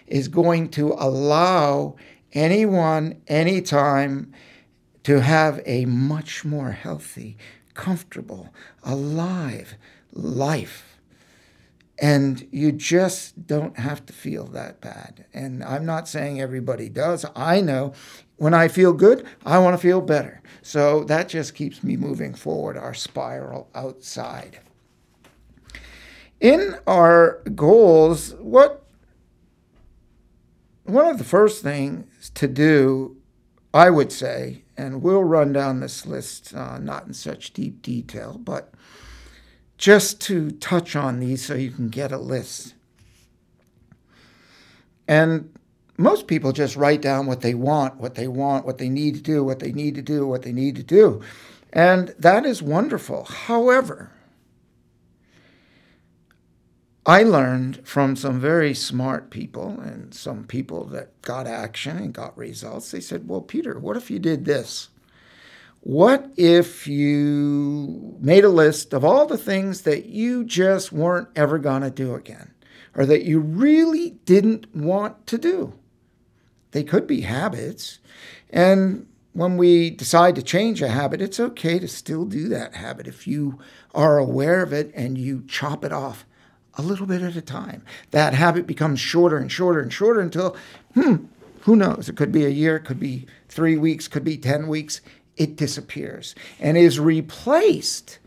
is 0.05 0.27
going 0.27 0.69
to 0.69 0.93
allow 0.93 1.95
anyone, 2.33 3.19
anytime, 3.27 4.31
to 5.07 5.21
have 5.21 5.61
a 5.65 5.85
much 5.85 6.43
more 6.43 6.71
healthy, 6.71 7.37
comfortable, 7.73 8.53
alive 8.83 9.77
life. 10.11 10.99
And 11.97 12.45
you 12.51 12.73
just 12.73 13.47
don't 13.47 13.79
have 13.79 14.05
to 14.07 14.11
feel 14.11 14.47
that 14.47 14.81
bad. 14.81 15.23
And 15.33 15.63
I'm 15.63 15.85
not 15.85 16.09
saying 16.09 16.41
everybody 16.41 16.89
does. 16.89 17.25
I 17.37 17.61
know 17.61 17.93
when 18.35 18.53
I 18.53 18.67
feel 18.67 18.91
good, 18.91 19.25
I 19.45 19.59
want 19.59 19.75
to 19.75 19.81
feel 19.81 20.01
better. 20.01 20.41
So 20.61 21.05
that 21.05 21.29
just 21.29 21.55
keeps 21.55 21.85
me 21.85 21.95
moving 21.95 22.33
forward, 22.33 22.75
our 22.75 22.93
spiral 22.93 23.69
outside. 23.73 24.59
In 26.41 26.75
our 26.85 27.43
goals, 27.55 28.33
what 28.41 28.83
one 30.83 31.07
of 31.07 31.17
the 31.17 31.23
first 31.23 31.63
things 31.63 32.29
to 32.31 32.49
do, 32.49 33.15
I 33.73 33.89
would 33.89 34.11
say, 34.11 34.63
and 34.77 35.01
we'll 35.01 35.23
run 35.23 35.51
down 35.51 35.79
this 35.79 36.05
list, 36.05 36.53
uh, 36.53 36.77
not 36.77 37.07
in 37.07 37.13
such 37.13 37.53
deep 37.53 37.81
detail, 37.81 38.37
but 38.37 38.73
just 39.77 40.21
to 40.21 40.51
touch 40.51 40.95
on 40.95 41.19
these 41.19 41.45
so 41.45 41.55
you 41.55 41.71
can 41.71 41.89
get 41.89 42.11
a 42.11 42.17
list. 42.17 42.75
And 45.07 45.57
most 45.97 46.27
people 46.27 46.51
just 46.51 46.75
write 46.75 47.01
down 47.01 47.25
what 47.25 47.41
they 47.41 47.55
want, 47.55 47.97
what 47.97 48.15
they 48.15 48.27
want, 48.27 48.65
what 48.65 48.77
they 48.77 48.89
need 48.89 49.15
to 49.15 49.21
do, 49.21 49.43
what 49.43 49.59
they 49.59 49.71
need 49.71 49.95
to 49.95 50.01
do, 50.01 50.27
what 50.27 50.43
they 50.43 50.51
need 50.51 50.75
to 50.75 50.83
do. 50.83 51.21
And 51.73 52.09
that 52.19 52.45
is 52.45 52.61
wonderful. 52.61 53.25
However, 53.25 54.11
I 57.07 57.23
learned 57.23 57.87
from 57.87 58.17
some 58.17 58.37
very 58.37 58.73
smart 58.73 59.29
people 59.29 59.79
and 59.79 60.13
some 60.13 60.43
people 60.43 60.83
that 60.87 61.21
got 61.21 61.47
action 61.47 61.95
and 61.95 62.13
got 62.13 62.37
results. 62.37 62.91
They 62.91 62.99
said, 62.99 63.29
Well, 63.29 63.39
Peter, 63.39 63.79
what 63.79 63.95
if 63.95 64.11
you 64.11 64.19
did 64.19 64.43
this? 64.43 64.89
What 65.79 66.29
if 66.35 66.85
you 66.85 68.17
made 68.19 68.43
a 68.43 68.49
list 68.49 68.93
of 68.93 69.05
all 69.05 69.25
the 69.25 69.37
things 69.37 69.83
that 69.83 70.07
you 70.07 70.43
just 70.43 70.91
weren't 70.91 71.29
ever 71.33 71.57
going 71.57 71.81
to 71.81 71.89
do 71.89 72.13
again 72.13 72.53
or 72.93 73.05
that 73.05 73.23
you 73.23 73.39
really 73.39 74.09
didn't 74.25 74.75
want 74.75 75.25
to 75.27 75.37
do? 75.37 75.75
They 76.71 76.83
could 76.83 77.07
be 77.07 77.21
habits. 77.21 77.99
And 78.49 79.07
when 79.31 79.55
we 79.55 79.91
decide 79.91 80.35
to 80.35 80.43
change 80.43 80.81
a 80.81 80.89
habit, 80.89 81.21
it's 81.21 81.39
okay 81.39 81.79
to 81.79 81.87
still 81.87 82.25
do 82.25 82.49
that 82.49 82.75
habit 82.75 83.07
if 83.07 83.25
you 83.25 83.59
are 83.95 84.17
aware 84.17 84.61
of 84.61 84.73
it 84.73 84.91
and 84.93 85.17
you 85.17 85.45
chop 85.47 85.85
it 85.85 85.93
off 85.93 86.25
a 86.77 86.81
little 86.81 87.07
bit 87.07 87.21
at 87.21 87.35
a 87.35 87.41
time. 87.41 87.83
That 88.11 88.33
habit 88.33 88.67
becomes 88.67 88.99
shorter 88.99 89.37
and 89.37 89.51
shorter 89.51 89.81
and 89.81 89.91
shorter 89.91 90.21
until, 90.21 90.55
hmm, 90.93 91.25
who 91.61 91.75
knows? 91.75 92.07
It 92.07 92.15
could 92.15 92.31
be 92.31 92.45
a 92.45 92.49
year, 92.49 92.77
it 92.77 92.85
could 92.85 92.99
be 92.99 93.25
three 93.49 93.77
weeks, 93.77 94.07
could 94.07 94.23
be 94.23 94.37
10 94.37 94.67
weeks. 94.67 95.01
It 95.35 95.55
disappears 95.55 96.33
and 96.59 96.77
is 96.77 96.99
replaced 96.99 98.19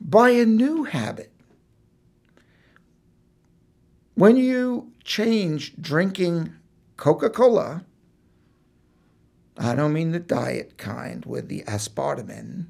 by 0.00 0.30
a 0.30 0.46
new 0.46 0.84
habit. 0.84 1.30
When 4.14 4.36
you 4.36 4.92
change 5.04 5.74
drinking 5.80 6.52
Coca 6.96 7.30
Cola, 7.30 7.84
I 9.56 9.74
don't 9.74 9.92
mean 9.92 10.12
the 10.12 10.20
diet 10.20 10.78
kind 10.78 11.24
with 11.24 11.48
the 11.48 11.62
aspartame. 11.66 12.66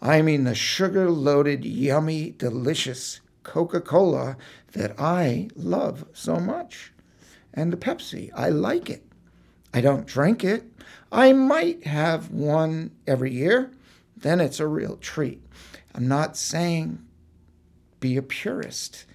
I 0.00 0.20
mean 0.20 0.44
the 0.44 0.54
sugar 0.54 1.10
loaded, 1.10 1.64
yummy, 1.64 2.34
delicious 2.36 3.20
Coca 3.44 3.80
Cola 3.80 4.36
that 4.72 4.98
I 4.98 5.48
love 5.54 6.06
so 6.12 6.40
much. 6.40 6.92
And 7.52 7.72
the 7.72 7.76
Pepsi, 7.76 8.30
I 8.34 8.48
like 8.48 8.90
it. 8.90 9.06
I 9.72 9.80
don't 9.80 10.06
drink 10.06 10.42
it. 10.42 10.64
I 11.12 11.32
might 11.32 11.86
have 11.86 12.30
one 12.30 12.90
every 13.06 13.32
year. 13.32 13.70
Then 14.16 14.40
it's 14.40 14.58
a 14.58 14.66
real 14.66 14.96
treat. 14.96 15.40
I'm 15.94 16.08
not 16.08 16.36
saying 16.36 16.98
be 18.00 18.16
a 18.16 18.22
purist, 18.22 19.06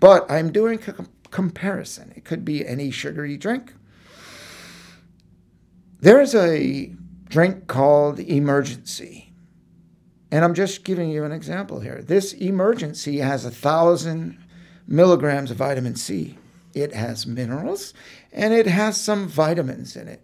but 0.00 0.28
I'm 0.30 0.52
doing 0.52 0.80
a 0.86 1.06
comparison. 1.30 2.12
It 2.16 2.24
could 2.24 2.44
be 2.44 2.66
any 2.66 2.90
sugary 2.90 3.36
drink. 3.36 3.74
There's 6.00 6.34
a 6.34 6.92
drink 7.28 7.66
called 7.66 8.18
Emergen-C. 8.18 9.27
And 10.30 10.44
I'm 10.44 10.54
just 10.54 10.84
giving 10.84 11.10
you 11.10 11.24
an 11.24 11.32
example 11.32 11.80
here. 11.80 12.02
This 12.02 12.34
Emergen-C 12.34 13.16
has 13.18 13.44
a 13.44 13.50
thousand 13.50 14.38
milligrams 14.86 15.50
of 15.50 15.56
vitamin 15.56 15.96
C. 15.96 16.36
It 16.74 16.94
has 16.94 17.26
minerals 17.26 17.94
and 18.32 18.52
it 18.52 18.66
has 18.66 19.00
some 19.00 19.26
vitamins 19.26 19.96
in 19.96 20.08
it. 20.08 20.22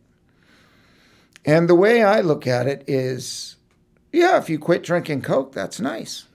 And 1.44 1.68
the 1.68 1.74
way 1.74 2.02
I 2.02 2.20
look 2.20 2.46
at 2.46 2.66
it 2.66 2.84
is 2.86 3.56
yeah, 4.14 4.38
if 4.38 4.48
you 4.48 4.60
quit 4.60 4.84
drinking 4.84 5.22
Coke, 5.22 5.52
that's 5.52 5.80
nice. 5.80 6.26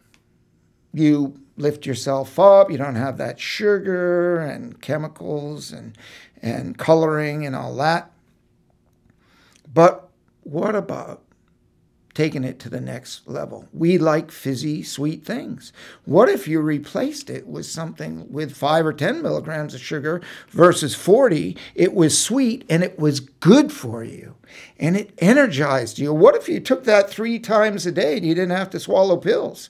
You 0.93 1.39
lift 1.55 1.85
yourself 1.85 2.37
up, 2.37 2.69
you 2.69 2.77
don't 2.77 2.95
have 2.95 3.17
that 3.19 3.39
sugar 3.39 4.37
and 4.39 4.81
chemicals 4.81 5.71
and, 5.71 5.97
and 6.41 6.77
coloring 6.77 7.45
and 7.45 7.55
all 7.55 7.73
that. 7.77 8.11
But 9.73 10.09
what 10.43 10.75
about 10.75 11.23
taken 12.19 12.43
it 12.43 12.59
to 12.59 12.67
the 12.67 12.81
next 12.81 13.25
level. 13.29 13.65
We 13.71 13.97
like 13.97 14.29
fizzy, 14.29 14.83
sweet 14.83 15.23
things. 15.23 15.71
What 16.03 16.27
if 16.27 16.49
you 16.49 16.59
replaced 16.59 17.29
it 17.29 17.47
with 17.47 17.65
something 17.65 18.29
with 18.29 18.57
five 18.57 18.85
or 18.85 18.91
10 18.91 19.21
milligrams 19.21 19.73
of 19.73 19.79
sugar 19.79 20.21
versus 20.49 20.93
40? 20.93 21.55
It 21.75 21.93
was 21.93 22.21
sweet 22.21 22.65
and 22.69 22.83
it 22.83 22.99
was 22.99 23.21
good 23.21 23.71
for 23.71 24.03
you 24.03 24.35
and 24.77 24.97
it 24.97 25.13
energized 25.19 25.97
you. 25.97 26.13
What 26.13 26.35
if 26.35 26.49
you 26.49 26.59
took 26.59 26.83
that 26.83 27.09
three 27.09 27.39
times 27.39 27.85
a 27.85 27.91
day 27.93 28.17
and 28.17 28.25
you 28.25 28.35
didn't 28.35 28.57
have 28.57 28.69
to 28.71 28.81
swallow 28.81 29.15
pills? 29.15 29.69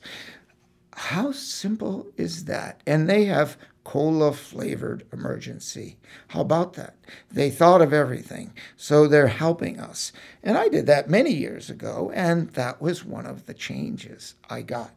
How 0.95 1.31
simple 1.31 2.07
is 2.17 2.45
that? 2.45 2.81
And 2.87 3.07
they 3.07 3.25
have 3.25 3.57
cola 3.83 4.33
flavored 4.33 5.09
Emergen-C. 5.11 5.97
How 6.29 6.41
about 6.41 6.73
that? 6.73 6.95
They 7.31 7.49
thought 7.49 7.81
of 7.81 7.93
everything. 7.93 8.53
So 8.77 9.07
they're 9.07 9.27
helping 9.27 9.79
us. 9.79 10.11
And 10.43 10.57
I 10.57 10.67
did 10.67 10.85
that 10.87 11.09
many 11.09 11.33
years 11.33 11.69
ago, 11.69 12.11
and 12.13 12.49
that 12.51 12.81
was 12.81 13.05
one 13.05 13.25
of 13.25 13.45
the 13.45 13.53
changes 13.53 14.35
I 14.49 14.61
got. 14.61 14.91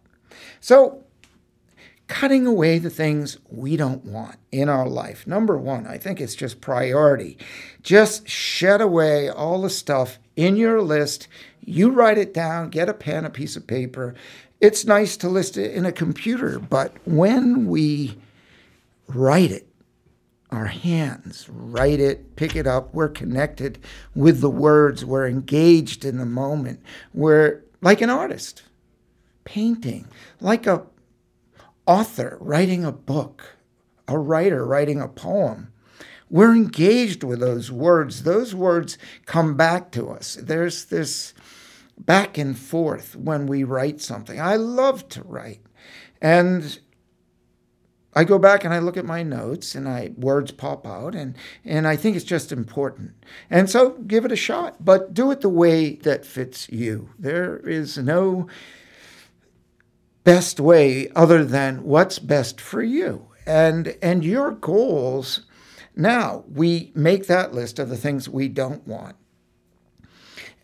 So, 0.61 1.05
cutting 2.09 2.47
away 2.47 2.79
the 2.79 2.91
things 2.91 3.39
we 3.49 3.77
don't 3.77 4.05
want 4.05 4.37
in 4.51 4.69
our 4.69 4.87
life. 4.87 5.27
Number 5.27 5.57
one, 5.57 5.87
I 5.87 5.97
think 5.97 6.21
it's 6.21 6.35
just 6.35 6.61
priority. 6.61 7.39
Just 7.83 8.29
shed 8.29 8.83
away 8.83 9.31
all 9.31 9.63
the 9.63 9.71
stuff 9.71 10.19
in 10.37 10.57
your 10.57 10.83
list. 10.83 11.29
You 11.65 11.91
write 11.91 12.19
it 12.19 12.35
down, 12.35 12.69
get 12.69 12.89
a 12.89 12.95
pen, 12.95 13.25
a 13.25 13.31
piece 13.31 13.57
of 13.57 13.67
paper. 13.67 14.15
It's 14.61 14.85
nice 14.85 15.17
to 15.19 15.29
list 15.29 15.57
it 15.57 15.73
in 15.73 15.87
a 15.87 15.93
computer, 15.93 16.59
but 16.59 16.95
when 17.07 17.67
we 17.67 18.19
write 19.15 19.51
it. 19.51 19.69
Our 20.51 20.67
hands 20.67 21.49
write 21.49 21.99
it, 21.99 22.37
pick 22.37 22.55
it 22.55 22.67
up. 22.67 22.93
We're 22.93 23.09
connected 23.09 23.79
with 24.15 24.41
the 24.41 24.51
words. 24.51 25.05
We're 25.05 25.27
engaged 25.27 26.05
in 26.05 26.19
the 26.19 26.27
moment. 26.27 26.83
We're 27.15 27.65
like 27.81 28.03
an 28.03 28.11
artist 28.11 28.63
painting, 29.45 30.09
like 30.41 30.67
a 30.67 30.85
author 31.87 32.37
writing 32.41 32.85
a 32.85 32.93
book, 32.93 33.57
a 34.07 34.19
writer 34.19 34.67
writing 34.67 35.01
a 35.01 35.09
poem. 35.09 35.73
We're 36.29 36.55
engaged 36.55 37.25
with 37.25 37.41
those 37.41 37.71
words. 37.71 38.23
Those 38.23 38.55
words 38.55 38.99
come 39.27 39.57
back 39.57 39.91
to 39.93 40.09
us. 40.11 40.39
There's 40.41 40.87
this 40.87 41.35
back 41.99 42.39
and 42.39 42.59
forth 42.59 43.17
when 43.17 43.47
we 43.47 43.65
write 43.65 44.01
something. 44.01 44.41
I 44.41 44.57
love 44.57 45.09
to 45.11 45.23
write. 45.23 45.61
And 46.21 46.79
I 48.15 48.25
go 48.25 48.39
back 48.39 48.65
and 48.65 48.75
I 48.75 48.79
look 48.79 48.97
at 48.97 49.05
my 49.05 49.23
notes 49.23 49.75
and 49.75 49.89
I 49.89 50.13
words 50.17 50.53
pop 50.53 50.87
out 50.87 51.15
and 51.15 51.35
and 51.65 51.87
I 51.87 51.97
think 51.97 52.17
it's 52.17 52.25
just 52.25 52.53
important. 52.53 53.13
And 53.49 53.71
so 53.71 53.91
give 53.91 54.25
it 54.25 54.33
a 54.33 54.37
shot, 54.37 54.85
but 54.85 55.15
do 55.15 55.31
it 55.31 55.41
the 55.41 55.49
way 55.49 55.97
that 55.97 56.27
fits 56.27 56.69
you. 56.69 57.11
There 57.19 57.57
is 57.59 57.97
no 57.97 58.49
best 60.25 60.61
way 60.61 61.09
other 61.17 61.45
than 61.45 61.85
what's 61.85 62.19
best 62.19 62.61
for 62.61 62.83
you. 62.83 63.29
And 63.47 63.97
and 64.03 64.25
your 64.25 64.53
goals 64.53 65.47
now 65.97 66.45
we 66.49 66.93
make 66.95 67.27
that 67.27 67.55
list 67.55 67.79
of 67.79 67.89
the 67.89 67.97
things 67.97 68.29
we 68.29 68.49
don't 68.49 68.87
want. 68.87 69.17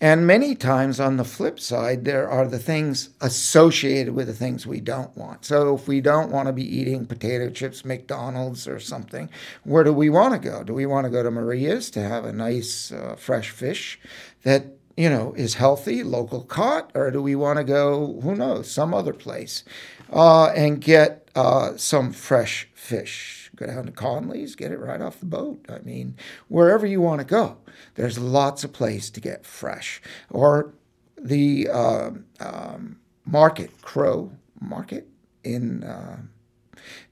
And 0.01 0.27
many 0.27 0.55
times 0.55 1.01
on 1.01 1.17
the 1.17 1.25
flip 1.25 1.59
side, 1.59 2.05
there 2.05 2.29
are 2.29 2.47
the 2.47 2.59
things 2.59 3.11
associated 3.21 4.15
with 4.15 4.29
the 4.29 4.33
things 4.33 4.67
we 4.67 4.81
don't 4.81 5.17
want. 5.17 5.45
So 5.45 5.75
if 5.75 5.89
we 5.89 6.01
don't 6.01 6.31
want 6.31 6.47
to 6.47 6.53
be 6.53 6.63
eating 6.63 7.05
potato 7.05 7.51
chips, 7.51 7.85
McDonald's, 7.85 8.69
or 8.69 8.79
something, 8.79 9.29
where 9.65 9.83
do 9.83 9.93
we 9.93 10.09
want 10.09 10.35
to 10.35 10.49
go? 10.51 10.63
Do 10.63 10.73
we 10.73 10.87
want 10.87 11.07
to 11.07 11.11
go 11.11 11.25
to 11.25 11.31
Maria's 11.31 11.91
to 11.91 12.01
have 12.01 12.25
a 12.25 12.33
nice 12.33 12.93
uh, 12.93 13.17
fresh 13.19 13.51
fish 13.51 13.99
that 14.45 14.67
you 14.97 15.11
know 15.11 15.33
is 15.37 15.55
healthy, 15.55 16.05
local 16.05 16.43
caught, 16.43 16.93
or 16.95 17.11
do 17.11 17.21
we 17.21 17.35
want 17.35 17.59
to 17.59 17.65
go, 17.65 18.21
who 18.23 18.37
knows, 18.37 18.71
some 18.71 18.95
other 18.95 19.13
place 19.13 19.65
uh, 20.13 20.47
and 20.51 20.81
get 20.81 21.29
uh, 21.35 21.77
some 21.77 22.13
fresh 22.13 22.69
fish? 22.73 23.38
Go 23.59 23.67
down 23.67 23.87
to 23.87 23.93
Conley's, 23.93 24.55
get 24.55 24.71
it 24.71 24.79
right 24.79 25.01
off 25.01 25.19
the 25.19 25.27
boat. 25.27 25.67
I 25.69 25.81
mean, 25.81 26.15
wherever 26.47 26.87
you 26.87 27.01
want 27.01 27.21
to 27.21 27.25
go, 27.25 27.57
there's 27.97 28.17
lots 28.17 28.63
of 28.63 28.73
place 28.73 29.11
to 29.11 29.21
get 29.21 29.45
fresh. 29.45 30.01
Or 30.31 30.75
the 31.21 31.69
uh, 31.69 32.11
um, 32.39 33.01
market, 33.25 33.83
Crow 33.83 34.31
Market 34.61 35.09
in 35.43 35.83
uh, 35.83 36.19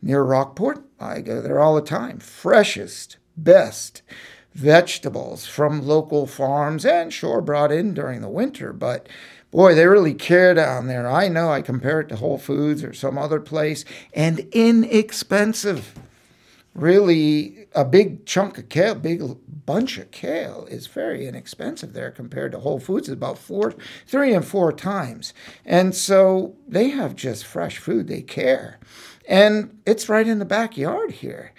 near 0.01 0.23
Rockport. 0.23 0.85
I 1.01 1.21
go 1.21 1.41
there 1.41 1.59
all 1.59 1.75
the 1.75 1.81
time. 1.83 2.21
Freshest, 2.21 3.17
best 3.37 4.03
vegetables 4.55 5.47
from 5.47 5.85
local 5.85 6.29
farms 6.29 6.87
and 6.87 7.13
sure 7.13 7.41
brought 7.41 7.73
in 7.73 7.93
during 7.93 8.21
the 8.21 8.29
winter, 8.29 8.73
but 8.73 9.09
boy, 9.51 9.75
they 9.75 9.87
really 9.87 10.15
care 10.15 10.55
down 10.55 10.87
there. 10.87 11.09
I 11.09 11.29
know 11.29 11.51
I 11.51 11.61
compare 11.61 12.01
it 12.01 12.09
to 12.11 12.17
Whole 12.17 12.39
Foods 12.39 12.85
or 12.85 12.93
some 12.93 13.19
other 13.19 13.41
place 13.41 13.85
and 14.15 14.41
inexpensive 14.53 15.93
really 16.77 17.67
a 17.75 17.85
big 17.85 18.27
chunk 18.27 18.59
of 18.59 18.69
kale, 18.69 18.95
big 18.95 19.23
bunch 19.67 19.99
of 19.99 20.11
kale 20.11 20.67
is 20.71 20.87
very 20.87 21.27
inexpensive 21.27 21.93
there 21.93 22.11
compared 22.11 22.53
to 22.53 22.61
Whole 22.61 22.79
Foods. 22.79 23.09
It's 23.09 23.15
about 23.15 23.39
four, 23.39 23.75
three 24.07 24.33
and 24.33 24.45
four 24.45 24.73
times. 24.73 25.35
And 25.65 25.95
so 25.95 26.57
they 26.69 26.91
have 26.91 27.17
just 27.17 27.45
fresh 27.45 27.79
food. 27.79 28.09
They 28.09 28.23
care. 28.23 28.79
And 29.29 29.79
it's 29.85 30.09
right 30.09 30.27
in 30.27 30.39
the 30.39 30.45
backyard 30.45 31.11
here 31.11 31.53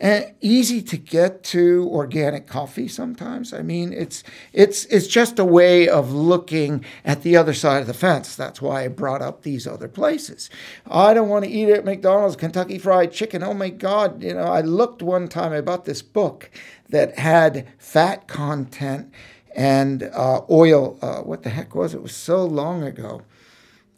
and 0.00 0.32
easy 0.40 0.80
to 0.80 0.96
get 0.96 1.42
to 1.42 1.88
organic 1.90 2.46
coffee 2.46 2.86
sometimes. 2.86 3.52
I 3.52 3.62
mean, 3.62 3.92
it's 3.92 4.22
it's 4.52 4.84
it's 4.86 5.08
just 5.08 5.38
a 5.38 5.44
way 5.44 5.88
of 5.88 6.12
looking 6.12 6.84
at 7.04 7.22
the 7.22 7.36
other 7.36 7.52
side 7.52 7.80
of 7.80 7.88
the 7.88 7.94
fence. 7.94 8.36
That's 8.36 8.62
why 8.62 8.84
I 8.84 8.88
brought 8.88 9.22
up 9.22 9.42
these 9.42 9.66
other 9.66 9.88
places. 9.88 10.50
I 10.86 11.14
don't 11.14 11.28
want 11.28 11.44
to 11.44 11.50
eat 11.50 11.68
at 11.70 11.84
McDonald's 11.84 12.36
Kentucky 12.36 12.78
Fried 12.78 13.12
Chicken. 13.12 13.42
Oh 13.42 13.54
my 13.54 13.70
God! 13.70 14.22
You 14.22 14.34
know, 14.34 14.44
I 14.44 14.60
looked 14.60 15.02
one 15.02 15.28
time. 15.28 15.52
I 15.52 15.60
bought 15.60 15.84
this 15.84 16.02
book 16.02 16.50
that 16.88 17.18
had 17.18 17.66
fat 17.78 18.28
content 18.28 19.12
and 19.56 20.04
uh, 20.04 20.42
oil. 20.48 20.96
Uh, 21.02 21.22
what 21.22 21.42
the 21.42 21.50
heck 21.50 21.74
was 21.74 21.92
it? 21.92 21.98
It 21.98 22.02
was 22.02 22.14
so 22.14 22.44
long 22.44 22.84
ago. 22.84 23.22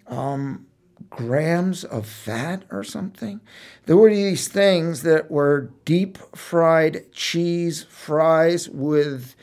Um, 0.07 0.67
grams 1.11 1.85
of 1.85 2.07
fat 2.07 2.64
or 2.70 2.85
something. 2.85 3.40
There 3.87 3.96
were 3.96 4.14
these 4.14 4.49
things 4.49 5.03
that 5.03 5.31
were 5.31 5.70
deep 5.85 6.18
fried 6.37 7.12
cheese 7.12 7.85
fries 7.90 8.68
with 8.68 9.35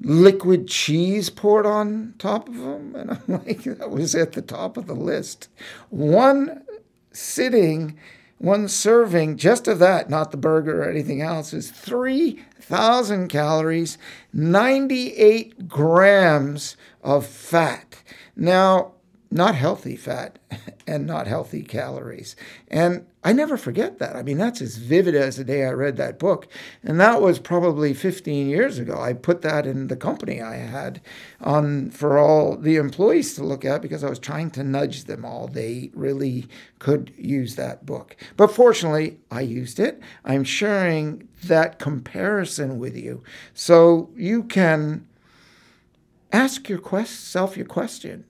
liquid 0.00 0.68
cheese 0.68 1.30
poured 1.30 1.66
on 1.66 2.14
top 2.18 2.48
of 2.48 2.56
them. 2.56 2.94
And 2.94 3.10
I'm 3.10 3.22
like, 3.46 3.64
that 3.64 3.90
was 3.90 4.14
at 4.14 4.32
the 4.32 4.42
top 4.42 4.76
of 4.76 4.86
the 4.86 4.94
list. 4.94 5.48
One 5.90 6.64
sitting, 7.12 7.98
one 8.36 8.68
serving 8.68 9.38
just 9.38 9.66
of 9.66 9.78
that, 9.80 10.08
not 10.08 10.30
the 10.30 10.36
burger 10.36 10.82
or 10.82 10.88
anything 10.88 11.20
else, 11.20 11.52
is 11.52 11.70
3,000 11.70 13.28
calories, 13.28 13.98
98 14.32 15.66
grams 15.66 16.76
of 17.02 17.26
fat. 17.26 18.02
Now, 18.36 18.92
not 19.30 19.54
healthy 19.54 19.96
fat 19.96 20.38
and 20.86 21.06
not 21.06 21.26
healthy 21.26 21.62
calories. 21.62 22.34
And 22.68 23.06
I 23.22 23.32
never 23.32 23.58
forget 23.58 23.98
that. 23.98 24.16
I 24.16 24.22
mean, 24.22 24.38
that's 24.38 24.62
as 24.62 24.76
vivid 24.76 25.14
as 25.14 25.36
the 25.36 25.44
day 25.44 25.64
I 25.66 25.70
read 25.70 25.96
that 25.98 26.18
book. 26.18 26.48
And 26.82 26.98
that 27.00 27.20
was 27.20 27.38
probably 27.38 27.92
15 27.92 28.48
years 28.48 28.78
ago. 28.78 28.98
I 28.98 29.12
put 29.12 29.42
that 29.42 29.66
in 29.66 29.88
the 29.88 29.96
company 29.96 30.40
I 30.40 30.56
had 30.56 31.02
on 31.42 31.90
for 31.90 32.16
all 32.18 32.56
the 32.56 32.76
employees 32.76 33.34
to 33.34 33.44
look 33.44 33.64
at 33.64 33.82
because 33.82 34.02
I 34.02 34.08
was 34.08 34.18
trying 34.18 34.50
to 34.52 34.64
nudge 34.64 35.04
them 35.04 35.24
all. 35.24 35.46
They 35.46 35.90
really 35.92 36.46
could 36.78 37.12
use 37.18 37.56
that 37.56 37.84
book. 37.84 38.16
But 38.36 38.52
fortunately, 38.52 39.18
I 39.30 39.42
used 39.42 39.78
it. 39.78 40.00
I'm 40.24 40.44
sharing 40.44 41.28
that 41.44 41.78
comparison 41.78 42.78
with 42.78 42.96
you 42.96 43.22
so 43.52 44.10
you 44.16 44.44
can 44.44 45.06
ask 46.32 46.68
yourself 46.68 47.56
your 47.56 47.66
question 47.66 48.24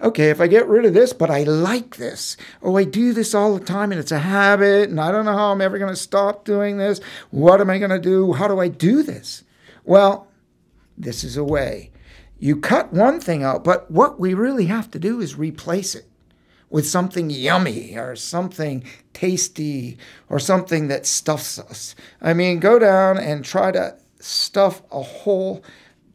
okay, 0.00 0.30
if 0.30 0.40
I 0.40 0.46
get 0.46 0.68
rid 0.68 0.84
of 0.84 0.94
this, 0.94 1.12
but 1.12 1.30
I 1.30 1.42
like 1.42 1.96
this, 1.96 2.36
oh, 2.62 2.76
I 2.76 2.84
do 2.84 3.12
this 3.12 3.34
all 3.34 3.56
the 3.56 3.64
time 3.64 3.92
and 3.92 4.00
it's 4.00 4.12
a 4.12 4.18
habit, 4.18 4.90
and 4.90 5.00
I 5.00 5.12
don't 5.12 5.24
know 5.24 5.36
how 5.36 5.52
I'm 5.52 5.60
ever 5.60 5.78
going 5.78 5.92
to 5.92 5.96
stop 5.96 6.44
doing 6.44 6.78
this. 6.78 7.00
What 7.30 7.60
am 7.60 7.70
I 7.70 7.78
going 7.78 7.90
to 7.90 7.98
do? 7.98 8.32
How 8.32 8.48
do 8.48 8.60
I 8.60 8.68
do 8.68 9.02
this? 9.02 9.44
Well, 9.84 10.28
this 10.96 11.24
is 11.24 11.36
a 11.36 11.44
way. 11.44 11.90
You 12.38 12.56
cut 12.56 12.92
one 12.92 13.20
thing 13.20 13.42
out, 13.42 13.64
but 13.64 13.90
what 13.90 14.18
we 14.18 14.32
really 14.32 14.66
have 14.66 14.90
to 14.92 14.98
do 14.98 15.20
is 15.20 15.36
replace 15.36 15.94
it 15.94 16.06
with 16.70 16.86
something 16.86 17.28
yummy 17.28 17.96
or 17.98 18.16
something 18.16 18.84
tasty 19.12 19.98
or 20.28 20.38
something 20.38 20.88
that 20.88 21.04
stuffs 21.04 21.58
us. 21.58 21.94
I 22.22 22.32
mean, 22.32 22.60
go 22.60 22.78
down 22.78 23.18
and 23.18 23.44
try 23.44 23.72
to 23.72 23.96
stuff 24.20 24.82
a 24.92 25.02
whole 25.02 25.62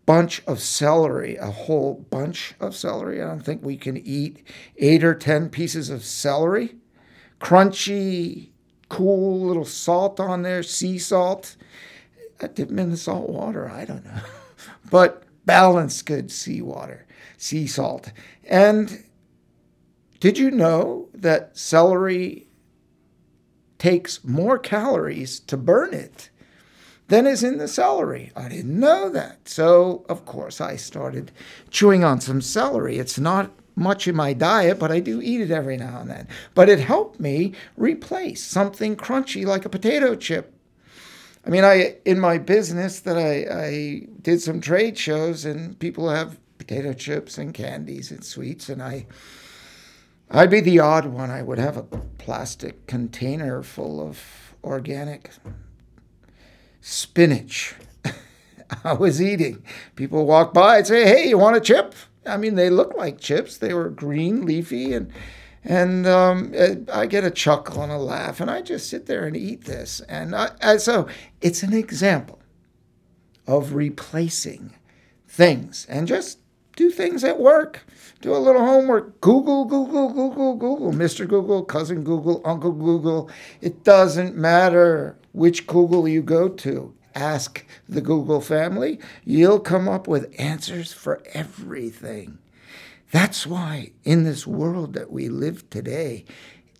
bunch 0.06 0.44
of 0.46 0.60
celery, 0.60 1.36
a 1.38 1.50
whole 1.50 2.06
bunch 2.10 2.54
of 2.60 2.76
celery. 2.76 3.22
I 3.22 3.28
don't 3.28 3.41
think 3.41 3.63
we 3.63 3.78
can 3.78 3.98
eat 3.98 4.46
eight 4.78 5.04
or 5.04 5.15
10 5.15 5.50
pieces 5.50 5.89
of 5.89 6.04
celery. 6.04 6.76
Crunchy, 7.39 8.50
cool 8.89 9.41
little 9.41 9.65
salt 9.65 10.20
on 10.20 10.44
there, 10.44 10.63
sea 10.63 10.98
salt. 10.98 11.56
I 12.41 12.48
dip 12.48 12.70
them 12.70 12.80
in 12.80 12.91
the 12.91 12.98
salt 12.98 13.30
water. 13.30 13.70
I 13.70 13.86
don't 13.86 14.06
know. 14.06 14.22
but 14.89 15.24
balanced 15.46 16.06
good 16.06 16.32
seawater. 16.32 17.06
sea 17.38 17.68
salt. 17.68 18.12
And 18.44 19.04
did 20.20 20.38
you 20.38 20.52
know 20.52 21.10
that 21.13 21.58
celery 21.58 22.48
takes 23.78 24.24
more 24.24 24.58
calories 24.58 25.39
to 25.41 25.58
burn 25.58 25.94
it 25.94 26.30
than 27.08 27.28
is 27.28 27.44
in 27.44 27.58
the 27.58 27.68
celery? 27.68 28.32
I 28.36 28.50
didn't 28.50 28.80
know 28.80 29.10
that. 29.10 29.48
So, 29.48 30.06
of 30.10 30.26
course, 30.26 30.60
I 30.60 30.76
started 30.76 31.32
chewing 31.70 32.04
on 32.04 32.20
some 32.22 32.41
celery. 32.41 32.98
It's 32.98 33.20
not 33.20 33.52
much 33.76 34.08
in 34.08 34.15
my 34.15 34.34
diet, 34.34 34.80
but 34.80 34.91
I 34.91 35.00
do 35.00 35.22
eat 35.22 35.41
it 35.41 35.52
every 35.52 35.78
now 35.78 36.00
and 36.00 36.10
then. 36.10 36.28
But 36.54 36.70
it 36.70 36.80
helped 36.80 37.20
me 37.20 37.54
replace 37.78 38.44
something 38.44 38.96
crunchy 38.96 39.46
like 39.46 39.65
a 39.65 39.70
potato 39.70 40.15
chip. 40.15 40.54
I 41.46 41.50
mean, 41.50 41.63
I 41.63 41.98
in 42.06 42.20
my 42.20 42.38
business 42.39 43.02
that 43.02 43.18
I, 43.18 43.65
I 43.65 44.08
did 44.22 44.41
some 44.41 44.62
trade 44.62 44.98
shows 44.98 45.46
and 45.46 45.78
people 45.78 46.10
have 46.10 46.39
potato 46.58 46.94
chips 46.94 47.38
and 47.38 47.54
candies 47.54 48.10
and 48.10 48.24
sweets, 48.24 48.70
and 48.70 48.82
I 48.82 49.06
I'd 50.32 50.50
be 50.50 50.62
the 50.62 50.80
odd 50.80 51.06
one. 51.06 51.30
I 51.30 51.44
would 51.44 51.60
have 51.60 51.78
a 51.78 51.84
plastic 51.84 52.88
container 52.88 53.62
full 53.62 54.02
of 54.02 54.56
organic 54.63 55.30
spinach. 56.86 57.74
I 58.84 58.93
was 58.93 59.19
eating. 59.19 59.63
People 59.95 60.26
walk 60.26 60.54
by 60.54 60.78
and 60.78 60.88
say, 60.88 61.06
"Hey, 61.06 61.28
you 61.28 61.38
want 61.38 61.58
a 61.58 61.62
chip?" 61.62 61.95
I 62.28 62.38
mean, 62.38 62.56
they 62.56 62.69
look 62.69 62.95
like 62.95 63.19
chips. 63.19 63.58
They 63.58 63.74
were 63.74 63.89
green, 63.89 64.45
leafy, 64.45 64.93
and 64.93 65.12
and 65.63 66.06
um, 66.06 66.54
I 66.93 67.08
get 67.08 67.24
a 67.24 67.32
chuckle 67.32 67.82
and 67.82 67.91
a 67.91 67.98
laugh, 67.98 68.39
and 68.39 68.52
I 68.52 68.62
just 68.62 68.88
sit 68.88 69.08
there 69.08 69.26
and 69.26 69.36
eat 69.36 69.65
this. 69.65 70.00
And 70.02 70.36
I, 70.36 70.52
I, 70.62 70.78
so 70.78 71.08
it's 71.41 71.63
an 71.63 71.74
example 71.74 72.39
of 73.48 73.74
replacing 73.74 74.76
things 75.28 75.88
and 75.89 76.08
just 76.08 76.38
do 76.76 76.90
things 76.90 77.24
at 77.24 77.40
work. 77.40 77.86
Do 78.22 78.36
a 78.36 78.38
little 78.38 78.66
homework. 78.66 79.22
Google, 79.22 79.66
Google, 79.66 80.12
Google, 80.12 80.56
Google. 80.56 80.92
Mr. 80.92 81.28
Google, 81.28 81.64
cousin 81.64 82.04
Google, 82.04 82.42
Uncle 82.44 82.72
Google. 82.72 83.30
It 83.62 83.84
doesn't 83.84 84.36
matter 84.36 85.18
which 85.32 85.68
Google 85.68 86.08
you 86.08 86.22
go 86.22 86.50
to 86.50 86.94
ask 87.16 87.66
the 87.88 88.02
Google 88.02 88.42
family, 88.42 89.00
you'll 89.24 89.60
come 89.60 89.88
up 89.88 90.08
with 90.08 90.36
answers 90.38 90.94
for 90.94 91.24
everything. 91.34 92.38
That's 93.12 93.48
why 93.48 93.92
in 94.04 94.24
this 94.24 94.46
world 94.46 94.94
that 94.94 95.12
we 95.12 95.30
live 95.30 95.70
today, 95.70 96.26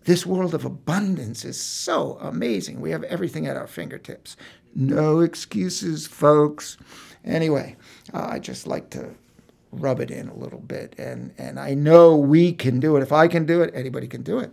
this 0.04 0.26
world 0.26 0.54
of 0.54 0.64
abundance 0.64 1.44
is 1.44 1.60
so 1.60 2.18
amazing. 2.20 2.80
We 2.80 2.90
have 2.90 3.02
everything 3.04 3.46
at 3.46 3.56
our 3.56 3.66
fingertips. 3.66 4.36
No 4.74 5.20
excuses, 5.20 6.06
folks. 6.06 6.76
Anyway, 7.24 7.76
uh, 8.12 8.26
I 8.30 8.38
just 8.38 8.66
like 8.66 8.90
to 8.90 9.14
rub 9.80 10.00
it 10.00 10.10
in 10.10 10.28
a 10.28 10.36
little 10.36 10.60
bit, 10.60 10.94
and 10.98 11.34
and 11.38 11.58
I 11.58 11.74
know 11.74 12.16
we 12.16 12.52
can 12.52 12.80
do 12.80 12.96
it. 12.96 13.02
If 13.02 13.12
I 13.12 13.28
can 13.28 13.46
do 13.46 13.62
it, 13.62 13.72
anybody 13.74 14.06
can 14.06 14.22
do 14.22 14.38
it. 14.38 14.52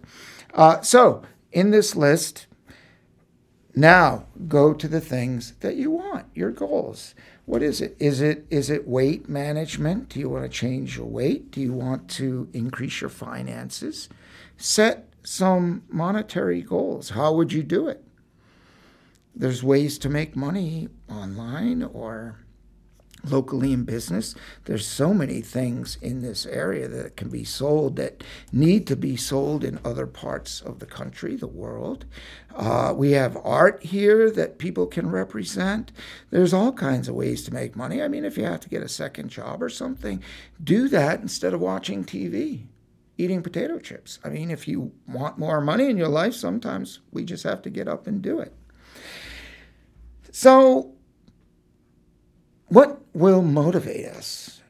Uh, 0.53 0.81
so 0.81 1.23
in 1.51 1.71
this 1.71 1.95
list, 1.95 2.47
now 3.75 4.25
go 4.47 4.73
to 4.73 4.87
the 4.87 5.01
things 5.01 5.53
that 5.61 5.75
you 5.75 5.91
want, 5.91 6.25
your 6.35 6.51
goals. 6.51 7.15
What 7.45 7.61
is 7.61 7.81
it? 7.81 7.95
Is 7.99 8.21
it 8.21 8.45
is 8.49 8.69
it 8.69 8.87
weight 8.87 9.27
management? 9.27 10.09
Do 10.09 10.19
you 10.19 10.29
want 10.29 10.43
to 10.43 10.49
change 10.49 10.97
your 10.97 11.07
weight? 11.07 11.51
Do 11.51 11.59
you 11.59 11.73
want 11.73 12.09
to 12.11 12.49
increase 12.53 13.01
your 13.01 13.09
finances? 13.09 14.09
Set 14.57 15.09
some 15.23 15.83
monetary 15.89 16.61
goals. 16.61 17.11
How 17.11 17.33
would 17.33 17.51
you 17.51 17.63
do 17.63 17.87
it? 17.87 18.03
There's 19.35 19.63
ways 19.63 19.97
to 19.99 20.09
make 20.09 20.35
money 20.35 20.89
online 21.09 21.83
or 21.83 22.42
locally 23.23 23.71
in 23.71 23.83
business. 23.83 24.35
There's 24.65 24.85
so 24.85 25.13
many 25.13 25.41
things 25.41 25.97
in 26.01 26.21
this 26.21 26.45
area 26.45 26.87
that 26.87 27.15
can 27.15 27.29
be 27.29 27.43
sold 27.43 27.95
that 27.95 28.23
need 28.51 28.85
to 28.87 28.95
be 28.95 29.15
sold 29.15 29.63
in 29.63 29.79
other 29.85 30.07
parts 30.07 30.61
of 30.61 30.79
the 30.79 30.85
country, 30.85 31.35
the 31.35 31.47
world. 31.47 32.05
Uh, 32.55 32.93
we 32.95 33.11
have 33.11 33.37
art 33.43 33.83
here 33.83 34.29
that 34.31 34.59
people 34.59 34.85
can 34.85 35.09
represent. 35.09 35.91
There's 36.29 36.53
all 36.53 36.73
kinds 36.73 37.07
of 37.07 37.15
ways 37.15 37.43
to 37.43 37.53
make 37.53 37.75
money. 37.75 38.01
I 38.01 38.07
mean, 38.07 38.25
if 38.25 38.37
you 38.37 38.43
have 38.43 38.59
to 38.61 38.69
get 38.69 38.83
a 38.83 38.89
second 38.89 39.29
job 39.29 39.63
or 39.63 39.69
something, 39.69 40.21
do 40.63 40.87
that 40.89 41.21
instead 41.21 41.53
of 41.53 41.61
watching 41.61 42.03
TV. 42.03 42.65
Eating 43.15 43.43
potato 43.43 43.77
chips. 43.77 44.17
I 44.23 44.29
mean, 44.29 44.49
if 44.49 44.67
you 44.67 44.91
want 45.07 45.37
more 45.37 45.61
money 45.61 45.87
in 45.87 45.97
your 45.97 46.07
life, 46.07 46.33
sometimes 46.33 46.99
we 47.11 47.23
just 47.23 47.43
have 47.43 47.61
to 47.61 47.69
get 47.69 47.87
up 47.87 48.07
and 48.07 48.23
do 48.23 48.39
it. 48.39 48.55
So, 50.31 50.92
what 52.73 52.99
will 53.13 53.43
motivate 53.43 54.07
us 54.07 54.61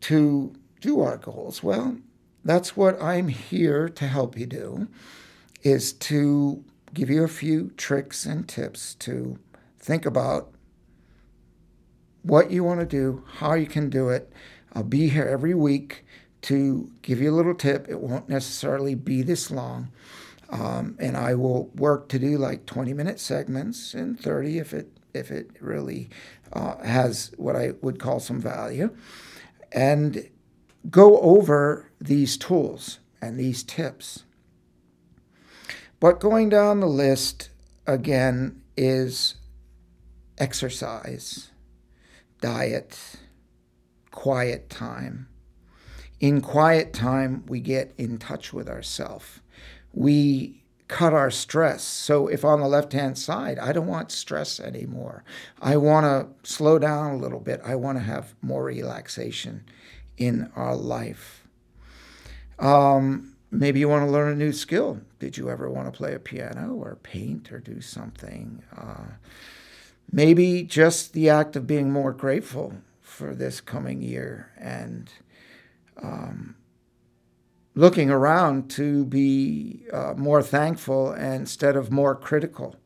to 0.00 0.54
do 0.80 1.02
our 1.02 1.18
goals? 1.18 1.62
Well, 1.62 1.98
that's 2.42 2.74
what 2.74 3.00
I'm 3.02 3.28
here 3.28 3.90
to 3.90 4.06
help 4.08 4.38
you 4.38 4.46
do 4.46 4.88
is 5.62 5.92
to 5.92 6.64
give 6.94 7.10
you 7.10 7.22
a 7.22 7.28
few 7.28 7.70
tricks 7.76 8.24
and 8.24 8.48
tips 8.48 8.94
to 8.94 9.38
think 9.78 10.06
about 10.06 10.52
what 12.22 12.50
you 12.50 12.64
want 12.64 12.80
to 12.80 12.86
do, 12.86 13.24
how 13.34 13.52
you 13.52 13.66
can 13.66 13.90
do 13.90 14.08
it. 14.08 14.32
I'll 14.72 14.82
be 14.82 15.10
here 15.10 15.26
every 15.26 15.54
week 15.54 16.06
to 16.42 16.90
give 17.02 17.20
you 17.20 17.30
a 17.30 17.36
little 17.36 17.54
tip. 17.54 17.88
It 17.90 18.00
won't 18.00 18.30
necessarily 18.30 18.94
be 18.94 19.20
this 19.20 19.50
long. 19.50 19.90
Um, 20.48 20.96
and 20.98 21.18
I 21.18 21.34
will 21.34 21.66
work 21.74 22.08
to 22.08 22.18
do 22.18 22.38
like 22.38 22.64
20 22.64 22.94
minute 22.94 23.20
segments 23.20 23.92
and 23.92 24.18
30 24.18 24.58
if 24.58 24.72
it 24.72 24.96
if 25.14 25.30
it 25.30 25.50
really 25.60 26.10
uh, 26.52 26.76
has 26.84 27.32
what 27.36 27.56
I 27.56 27.72
would 27.82 27.98
call 27.98 28.20
some 28.20 28.40
value, 28.40 28.94
and 29.70 30.28
go 30.90 31.18
over 31.20 31.90
these 32.00 32.36
tools 32.36 32.98
and 33.20 33.38
these 33.38 33.62
tips. 33.62 34.24
But 36.00 36.20
going 36.20 36.48
down 36.48 36.80
the 36.80 36.86
list 36.86 37.50
again 37.86 38.62
is 38.76 39.36
exercise, 40.38 41.50
diet, 42.40 42.98
quiet 44.10 44.68
time. 44.68 45.28
In 46.18 46.40
quiet 46.40 46.92
time, 46.92 47.44
we 47.46 47.60
get 47.60 47.94
in 47.98 48.18
touch 48.18 48.52
with 48.52 48.68
ourselves. 48.68 49.40
We 49.92 50.61
cut 50.88 51.12
our 51.12 51.30
stress. 51.30 51.82
So 51.82 52.28
if 52.28 52.44
on 52.44 52.60
the 52.60 52.68
left 52.68 52.92
hand 52.92 53.16
side, 53.16 53.58
I 53.58 53.72
don't 53.72 53.86
want 53.86 54.10
stress 54.10 54.60
anymore. 54.60 55.24
I 55.60 55.76
want 55.76 56.04
to 56.04 56.48
slow 56.48 56.78
down 56.78 57.14
a 57.14 57.16
little 57.16 57.40
bit. 57.40 57.60
I 57.64 57.76
want 57.76 57.98
to 57.98 58.04
have 58.04 58.34
more 58.42 58.64
relaxation 58.64 59.64
in 60.18 60.50
our 60.54 60.76
life. 60.76 61.46
Um, 62.58 63.34
maybe 63.50 63.80
you 63.80 63.88
want 63.88 64.06
to 64.06 64.12
learn 64.12 64.32
a 64.32 64.36
new 64.36 64.52
skill. 64.52 65.00
Did 65.18 65.36
you 65.36 65.50
ever 65.50 65.70
want 65.70 65.92
to 65.92 65.96
play 65.96 66.14
a 66.14 66.18
piano 66.18 66.74
or 66.74 66.96
paint 67.02 67.52
or 67.52 67.58
do 67.58 67.80
something? 67.80 68.62
Uh, 68.76 69.14
maybe 70.10 70.62
just 70.62 71.12
the 71.12 71.30
act 71.30 71.56
of 71.56 71.66
being 71.66 71.90
more 71.90 72.12
grateful 72.12 72.74
for 73.00 73.34
this 73.34 73.60
coming 73.60 74.02
year 74.02 74.50
and 74.58 75.10
um, 76.02 76.56
looking 77.74 78.10
around 78.10 78.70
to 78.70 79.04
be 79.06 79.84
uh, 79.92 80.14
more 80.16 80.42
thankful 80.42 81.12
instead 81.12 81.76
of 81.76 81.90
more 81.90 82.14
critical. 82.14 82.76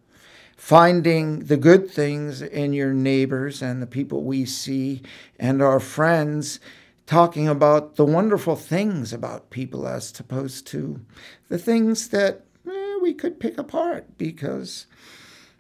Finding 0.57 1.41
the 1.41 1.57
good 1.57 1.91
things 1.91 2.41
in 2.41 2.73
your 2.73 2.93
neighbors 2.93 3.61
and 3.61 3.83
the 3.83 3.87
people 3.87 4.23
we 4.23 4.45
see 4.45 5.03
and 5.39 5.61
our 5.61 5.81
friends, 5.81 6.61
talking 7.07 7.47
about 7.47 7.97
the 7.97 8.05
wonderful 8.05 8.57
things 8.57 9.13
about 9.13 9.51
people 9.51 9.87
as 9.87 10.19
opposed 10.19 10.67
to 10.69 11.01
the 11.49 11.59
things 11.59 12.09
that 12.09 12.45
eh, 12.67 12.97
we 13.03 13.13
could 13.13 13.39
pick 13.39 13.59
apart 13.59 14.17
because 14.17 14.87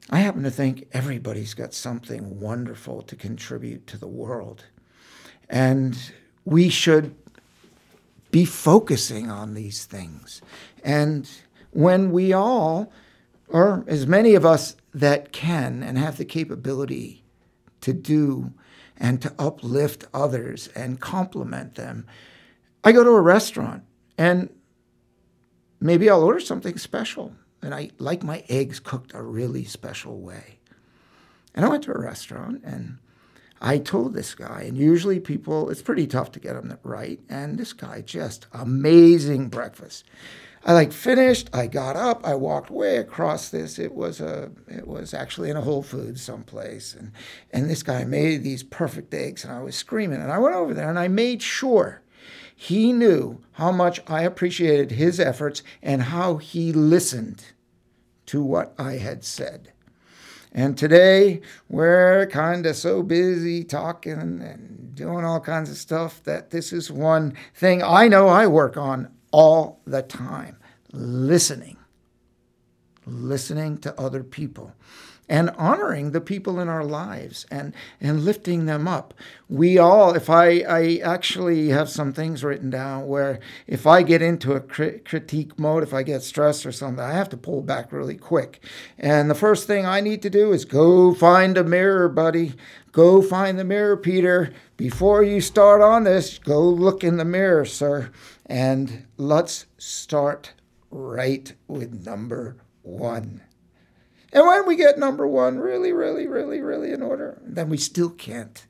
I 0.08 0.20
happen 0.20 0.44
to 0.44 0.50
think 0.50 0.88
everybody's 0.92 1.54
got 1.54 1.74
something 1.74 2.40
wonderful 2.40 3.02
to 3.02 3.16
contribute 3.16 3.86
to 3.88 3.98
the 3.98 4.06
world. 4.06 4.64
And 5.48 5.96
we 6.44 6.68
should 6.68 7.14
be 8.37 8.44
focusing 8.44 9.31
on 9.31 9.55
these 9.55 9.87
things. 9.87 10.42
And 10.85 11.27
when 11.70 12.12
we 12.12 12.35
all, 12.35 12.92
or 13.49 13.83
as 13.87 14.07
many 14.07 14.35
of 14.35 14.44
us 14.44 14.77
that 14.92 15.33
can 15.33 15.83
and 15.83 15.96
have 15.96 16.19
the 16.19 16.25
capability 16.27 17.25
to 17.81 17.94
do 17.94 18.52
and 18.98 19.23
to 19.23 19.33
uplift 19.38 20.04
others 20.13 20.69
and 20.77 21.00
compliment 21.00 21.77
them, 21.77 22.06
I 22.85 22.92
go 22.92 23.02
to 23.02 23.08
a 23.08 23.23
restaurant 23.23 23.85
and 24.19 24.50
maybe 25.81 26.10
I'll 26.10 26.23
order 26.23 26.40
something 26.40 26.77
special. 26.77 27.33
And 27.63 27.75
I 27.75 27.88
like 27.98 28.23
my 28.23 28.44
eggs 28.50 28.81
cooked 28.81 29.15
a 29.15 29.23
really 29.23 29.65
special 29.65 30.21
way. 30.21 30.58
And 31.54 31.65
I 31.65 31.71
went 31.71 31.85
to 31.85 31.92
a 31.94 31.98
restaurant 31.98 32.60
and 32.65 32.98
I 33.61 33.79
told 33.79 34.15
this 34.15 34.35
guy, 34.35 34.63
and 34.63 34.77
usually 34.77 35.21
people, 35.21 35.71
it's 35.71 35.83
pretty 35.83 36.07
tough 36.07 36.31
to 36.33 36.40
get 36.40 36.54
them 36.54 36.79
right. 36.83 37.21
And 37.29 37.59
this 37.59 37.73
guy, 37.73 38.02
just 38.02 38.46
amazing 38.52 39.48
breakfast. 39.48 40.04
I 40.65 40.73
like 40.73 40.92
finished. 40.92 41.48
I 41.52 41.69
got 41.69 41.94
up. 41.94 42.27
I 42.27 42.35
walked 42.35 42.71
way 42.71 42.96
across 42.96 43.50
this. 43.50 43.79
It 43.79 43.94
was 43.94 44.21
a. 44.21 44.50
It 44.67 44.88
was 44.88 45.15
actually 45.15 45.48
in 45.48 45.57
a 45.57 45.61
Whole 45.61 45.85
Foods 45.85 46.21
someplace, 46.21 46.92
and 46.92 47.13
and 47.52 47.71
this 47.71 47.85
guy 47.85 48.02
made 48.02 48.42
these 48.42 48.65
perfect 48.65 49.15
eggs, 49.15 49.44
and 49.44 49.52
I 49.52 49.63
was 49.63 49.77
screaming. 49.77 50.21
And 50.21 50.33
I 50.33 50.38
went 50.38 50.57
over 50.57 50.75
there 50.75 50.90
and 50.90 50.98
I 50.98 51.07
made 51.07 51.40
sure 51.40 52.02
he 52.59 52.92
knew 52.92 53.42
how 53.52 53.71
much 53.71 54.00
I 54.09 54.23
appreciated 54.23 54.92
his 54.92 55.21
efforts 55.21 55.63
and 55.83 56.02
how 56.02 56.38
he 56.38 56.73
listened 56.73 57.44
to 58.27 58.42
what 58.42 58.75
I 58.79 58.94
had 58.94 59.25
said. 59.25 59.73
And 60.53 60.77
today 60.77 61.40
we're 61.69 62.27
kind 62.27 62.67
of 62.67 62.77
so 62.77 63.03
busy 63.03 63.65
talking 63.65 64.13
and 64.13 64.94
doing 64.94 65.25
all 65.25 65.40
kinds 65.40 65.71
of 65.71 65.77
stuff 65.77 66.23
that 66.25 66.51
this 66.51 66.73
is 66.73 66.90
one 66.90 67.35
thing 67.55 67.83
I 67.83 68.09
know 68.09 68.29
I 68.29 68.47
work 68.47 68.77
on 68.77 69.13
all 69.33 69.81
the 69.87 70.03
time 70.03 70.57
listening. 70.92 71.77
Listening 73.05 73.79
to 73.79 74.01
other 74.01 74.25
people 74.25 74.73
and 75.29 75.50
honoring 75.50 76.12
the 76.12 76.20
people 76.20 76.60
in 76.60 76.68
our 76.68 76.85
lives 76.85 77.46
and, 77.50 77.74
and 78.00 78.24
lifting 78.24 78.66
them 78.66 78.87
up. 78.87 79.12
We 79.48 79.79
all, 79.79 80.14
if 80.14 80.31
I, 80.31 80.60
I 80.60 81.00
actually 81.02 81.68
have 81.68 81.88
some 81.88 82.12
things 82.12 82.44
written 82.44 82.70
down 82.70 83.06
where 83.06 83.40
if 83.66 83.87
I 83.87 84.02
get 84.02 84.22
into 84.22 84.52
a 84.52 84.60
crit- 84.60 85.04
critique 85.04 85.58
mode, 85.58 85.83
if 85.83 85.92
I 85.92 86.02
get 86.02 86.22
stressed 86.22 86.64
or 86.64 86.72
something, 86.72 87.04
I 87.04 87.12
have 87.12 87.29
to 87.31 87.37
pull 87.37 87.62
back 87.62 87.92
really 87.92 88.16
quick. 88.16 88.62
And 88.98 89.29
the 89.29 89.35
first 89.35 89.66
thing 89.66 89.85
I 89.85 90.00
need 90.00 90.22
to 90.22 90.31
do 90.31 90.52
is 90.52 90.64
go 90.64 91.12
find 91.14 91.58
a 91.58 91.64
mirror, 91.64 92.08
buddy. 92.08 92.54
Go 92.92 93.20
find 93.20 93.58
the 93.58 93.64
mirror, 93.64 93.96
Peter. 93.96 94.52
Before 94.77 95.22
you 95.22 95.40
start 95.40 95.83
on 95.83 96.04
this, 96.04 96.38
go 96.38 96.62
look 96.62 97.04
in 97.04 97.16
the 97.16 97.24
mirror, 97.24 97.64
sir. 97.64 98.10
And 98.46 99.06
let's 99.16 99.66
start 99.77 100.52
right 100.90 101.52
with 101.66 102.06
number 102.06 102.56
one. 102.83 103.42
And 104.37 104.46
when 104.46 104.66
we 104.66 104.76
get 104.76 104.98
number 104.98 105.26
one 105.26 105.58
really, 105.58 105.94
really, 105.94 106.26
really, 106.26 106.60
really 106.60 106.92
in 106.92 107.00
order, 107.00 107.40
then 107.42 107.70
we 107.70 107.78
still 107.78 108.10
can't 108.10 108.66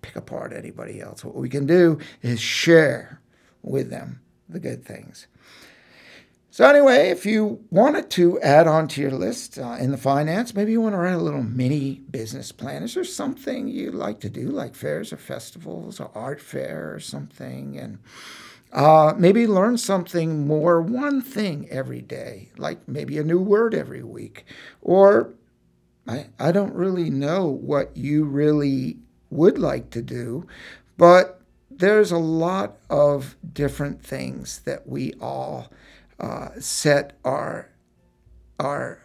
pick 0.00 0.14
apart 0.14 0.52
anybody 0.52 1.00
else. 1.00 1.24
What 1.24 1.34
we 1.34 1.48
can 1.48 1.66
do 1.66 1.98
is 2.22 2.40
share 2.40 3.20
with 3.60 3.90
them 3.90 4.20
the 4.48 4.60
good 4.60 4.84
things. 4.84 5.26
So, 6.52 6.64
anyway, 6.68 7.08
if 7.08 7.26
you 7.26 7.64
wanted 7.70 8.10
to 8.10 8.40
add 8.42 8.68
on 8.68 8.86
to 8.88 9.00
your 9.00 9.10
list 9.10 9.58
uh, 9.58 9.76
in 9.80 9.90
the 9.90 9.96
finance, 9.96 10.54
maybe 10.54 10.70
you 10.70 10.80
want 10.80 10.94
to 10.94 10.98
write 10.98 11.14
a 11.14 11.18
little 11.18 11.42
mini 11.42 12.00
business 12.10 12.52
plan. 12.52 12.84
Is 12.84 12.94
there 12.94 13.02
something 13.02 13.66
you'd 13.66 13.94
like 13.94 14.20
to 14.20 14.30
do, 14.30 14.50
like 14.50 14.76
fairs 14.76 15.12
or 15.12 15.16
festivals 15.16 15.98
or 15.98 16.12
art 16.14 16.40
fair 16.40 16.94
or 16.94 17.00
something? 17.00 17.76
And 17.76 17.98
uh, 18.72 19.14
maybe 19.16 19.46
learn 19.46 19.78
something 19.78 20.46
more, 20.46 20.80
one 20.80 21.22
thing 21.22 21.68
every 21.70 22.02
day, 22.02 22.50
like 22.56 22.86
maybe 22.86 23.18
a 23.18 23.24
new 23.24 23.40
word 23.40 23.74
every 23.74 24.02
week. 24.02 24.44
Or 24.82 25.34
I, 26.06 26.26
I 26.38 26.52
don't 26.52 26.74
really 26.74 27.10
know 27.10 27.46
what 27.46 27.96
you 27.96 28.24
really 28.24 28.98
would 29.30 29.58
like 29.58 29.90
to 29.90 30.02
do, 30.02 30.46
but 30.96 31.40
there's 31.70 32.10
a 32.10 32.18
lot 32.18 32.76
of 32.90 33.36
different 33.52 34.02
things 34.02 34.60
that 34.60 34.88
we 34.88 35.12
all 35.20 35.70
uh, 36.18 36.48
set 36.58 37.16
our 37.24 37.70
our 38.58 39.00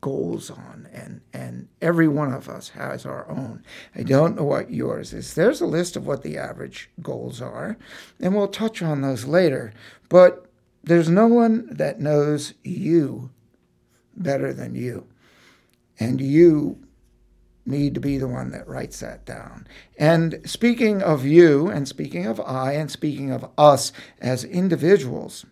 goals 0.00 0.50
on, 0.50 0.88
and, 0.92 1.20
and 1.32 1.68
every 1.82 2.08
one 2.08 2.32
of 2.32 2.48
us 2.48 2.70
has 2.70 3.04
our 3.04 3.28
own. 3.28 3.62
I 3.94 4.02
don't 4.02 4.36
know 4.36 4.44
what 4.44 4.70
yours 4.70 5.12
is. 5.12 5.34
There's 5.34 5.60
a 5.60 5.66
list 5.66 5.96
of 5.96 6.06
what 6.06 6.22
the 6.22 6.38
average 6.38 6.90
goals 7.02 7.40
are, 7.40 7.76
and 8.20 8.34
we'll 8.34 8.48
touch 8.48 8.82
on 8.82 9.02
those 9.02 9.24
later. 9.24 9.72
But 10.08 10.46
there's 10.82 11.08
no 11.08 11.26
one 11.26 11.68
that 11.70 12.00
knows 12.00 12.54
you 12.64 13.30
better 14.16 14.52
than 14.52 14.74
you. 14.74 15.06
And 15.98 16.20
you 16.20 16.78
need 17.66 17.94
to 17.94 18.00
be 18.00 18.18
the 18.18 18.28
one 18.28 18.50
that 18.50 18.66
writes 18.66 19.00
that 19.00 19.24
down. 19.26 19.66
And 19.98 20.40
speaking 20.44 21.02
of 21.02 21.24
you, 21.26 21.68
and 21.68 21.86
speaking 21.86 22.26
of 22.26 22.40
I, 22.40 22.72
and 22.72 22.90
speaking 22.90 23.30
of 23.30 23.48
us 23.58 23.92
as 24.20 24.44
individuals, 24.44 25.44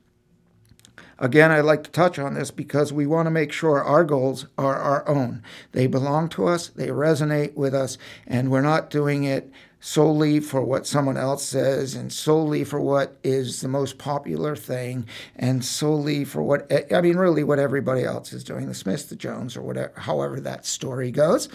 Again, 1.21 1.51
I'd 1.51 1.63
like 1.63 1.83
to 1.83 1.91
touch 1.91 2.19
on 2.19 2.35
this 2.35 2.53
because 2.53 2.93
we 2.93 3.05
want 3.05 3.27
to 3.27 3.31
make 3.31 3.51
sure 3.51 3.83
our 3.83 4.05
goals 4.05 4.47
are 4.57 4.77
our 4.77 5.09
own. 5.09 5.43
They 5.73 5.89
belong 5.89 6.29
to 6.31 6.47
us, 6.47 6.69
they 6.69 6.89
resonate 6.89 7.55
with 7.55 7.75
us, 7.75 7.99
and 8.27 8.51
we're 8.51 8.61
not 8.61 8.89
doing 8.89 9.25
it 9.25 9.51
solely 9.81 10.41
for 10.41 10.63
what 10.63 10.87
someone 10.87 11.17
else 11.17 11.45
says 11.45 11.95
and 11.95 12.13
solely 12.13 12.65
for 12.65 12.81
what 12.81 13.17
is 13.23 13.61
the 13.61 13.69
most 13.69 13.97
popular 13.97 14.57
thing 14.57 15.07
and 15.37 15.65
solely 15.65 16.25
for 16.25 16.43
what 16.43 16.71
I 16.93 17.01
mean 17.01 17.17
really 17.17 17.45
what 17.45 17.61
everybody 17.61 18.03
else 18.03 18.33
is 18.33 18.43
doing 18.43 18.67
the 18.67 18.75
Smiths 18.75 19.05
the 19.05 19.15
Jones 19.15 19.57
or 19.57 19.63
whatever 19.63 19.93
however 19.97 20.41
that 20.41 20.67
story 20.67 21.13
goes 21.13 21.49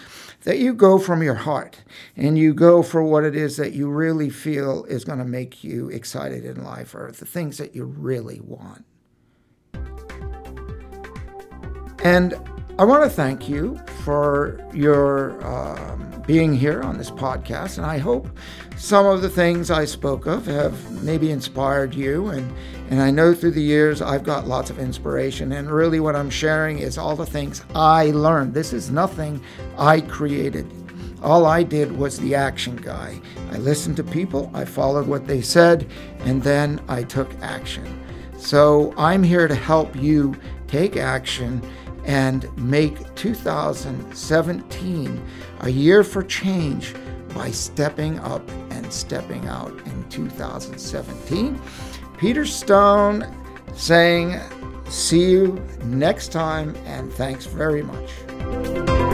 that 0.44 0.58
you 0.58 0.72
go 0.72 0.98
from 0.98 1.22
your 1.22 1.34
heart 1.34 1.82
and 2.16 2.38
you 2.38 2.54
go 2.54 2.82
for 2.82 3.02
what 3.02 3.24
it 3.24 3.36
is 3.36 3.58
that 3.58 3.74
you 3.74 3.90
really 3.90 4.30
feel 4.30 4.84
is 4.84 5.04
going 5.04 5.18
to 5.18 5.24
make 5.26 5.62
you 5.62 5.90
excited 5.90 6.46
in 6.46 6.64
life 6.64 6.94
or 6.94 7.12
the 7.12 7.26
things 7.26 7.58
that 7.58 7.74
you 7.74 7.84
really 7.84 8.40
want 8.40 8.86
And 12.04 12.34
I 12.78 12.84
want 12.84 13.02
to 13.02 13.08
thank 13.08 13.48
you 13.48 13.80
for 14.04 14.60
your 14.74 15.42
um, 15.42 16.22
being 16.26 16.54
here 16.54 16.82
on 16.82 16.98
this 16.98 17.10
podcast. 17.10 17.78
And 17.78 17.86
I 17.86 17.96
hope 17.96 18.28
some 18.76 19.06
of 19.06 19.22
the 19.22 19.28
things 19.30 19.70
I 19.70 19.86
spoke 19.86 20.26
of 20.26 20.44
have 20.44 21.02
maybe 21.02 21.30
inspired 21.30 21.94
you. 21.94 22.28
And, 22.28 22.54
and 22.90 23.00
I 23.00 23.10
know 23.10 23.32
through 23.32 23.52
the 23.52 23.62
years 23.62 24.02
I've 24.02 24.22
got 24.22 24.46
lots 24.46 24.68
of 24.68 24.78
inspiration. 24.78 25.52
And 25.52 25.70
really, 25.70 25.98
what 25.98 26.14
I'm 26.14 26.28
sharing 26.28 26.78
is 26.78 26.98
all 26.98 27.16
the 27.16 27.24
things 27.24 27.64
I 27.74 28.10
learned. 28.10 28.52
This 28.52 28.74
is 28.74 28.90
nothing 28.90 29.42
I 29.78 30.02
created. 30.02 30.70
All 31.22 31.46
I 31.46 31.62
did 31.62 31.90
was 31.90 32.18
the 32.20 32.34
action 32.34 32.76
guy. 32.76 33.18
I 33.50 33.56
listened 33.56 33.96
to 33.96 34.04
people, 34.04 34.50
I 34.52 34.66
followed 34.66 35.06
what 35.06 35.26
they 35.26 35.40
said, 35.40 35.88
and 36.20 36.42
then 36.42 36.82
I 36.86 37.04
took 37.04 37.30
action. 37.40 38.04
So 38.36 38.92
I'm 38.98 39.22
here 39.22 39.48
to 39.48 39.54
help 39.54 39.96
you 39.96 40.34
take 40.66 40.98
action 40.98 41.62
and 42.04 42.56
make 42.56 43.14
2017 43.14 45.26
a 45.60 45.68
year 45.68 46.02
for 46.04 46.22
change 46.22 46.94
by 47.34 47.50
stepping 47.50 48.18
up 48.20 48.48
and 48.70 48.90
stepping 48.92 49.48
out 49.48 49.72
in 49.86 50.08
2017. 50.08 51.60
Peter 52.18 52.46
Stone 52.46 53.26
saying, 53.74 54.38
See 54.88 55.30
you 55.30 55.60
next 55.84 56.30
time, 56.30 56.76
and 56.84 57.12
thanks 57.12 57.46
very 57.46 57.82
much. 57.82 59.13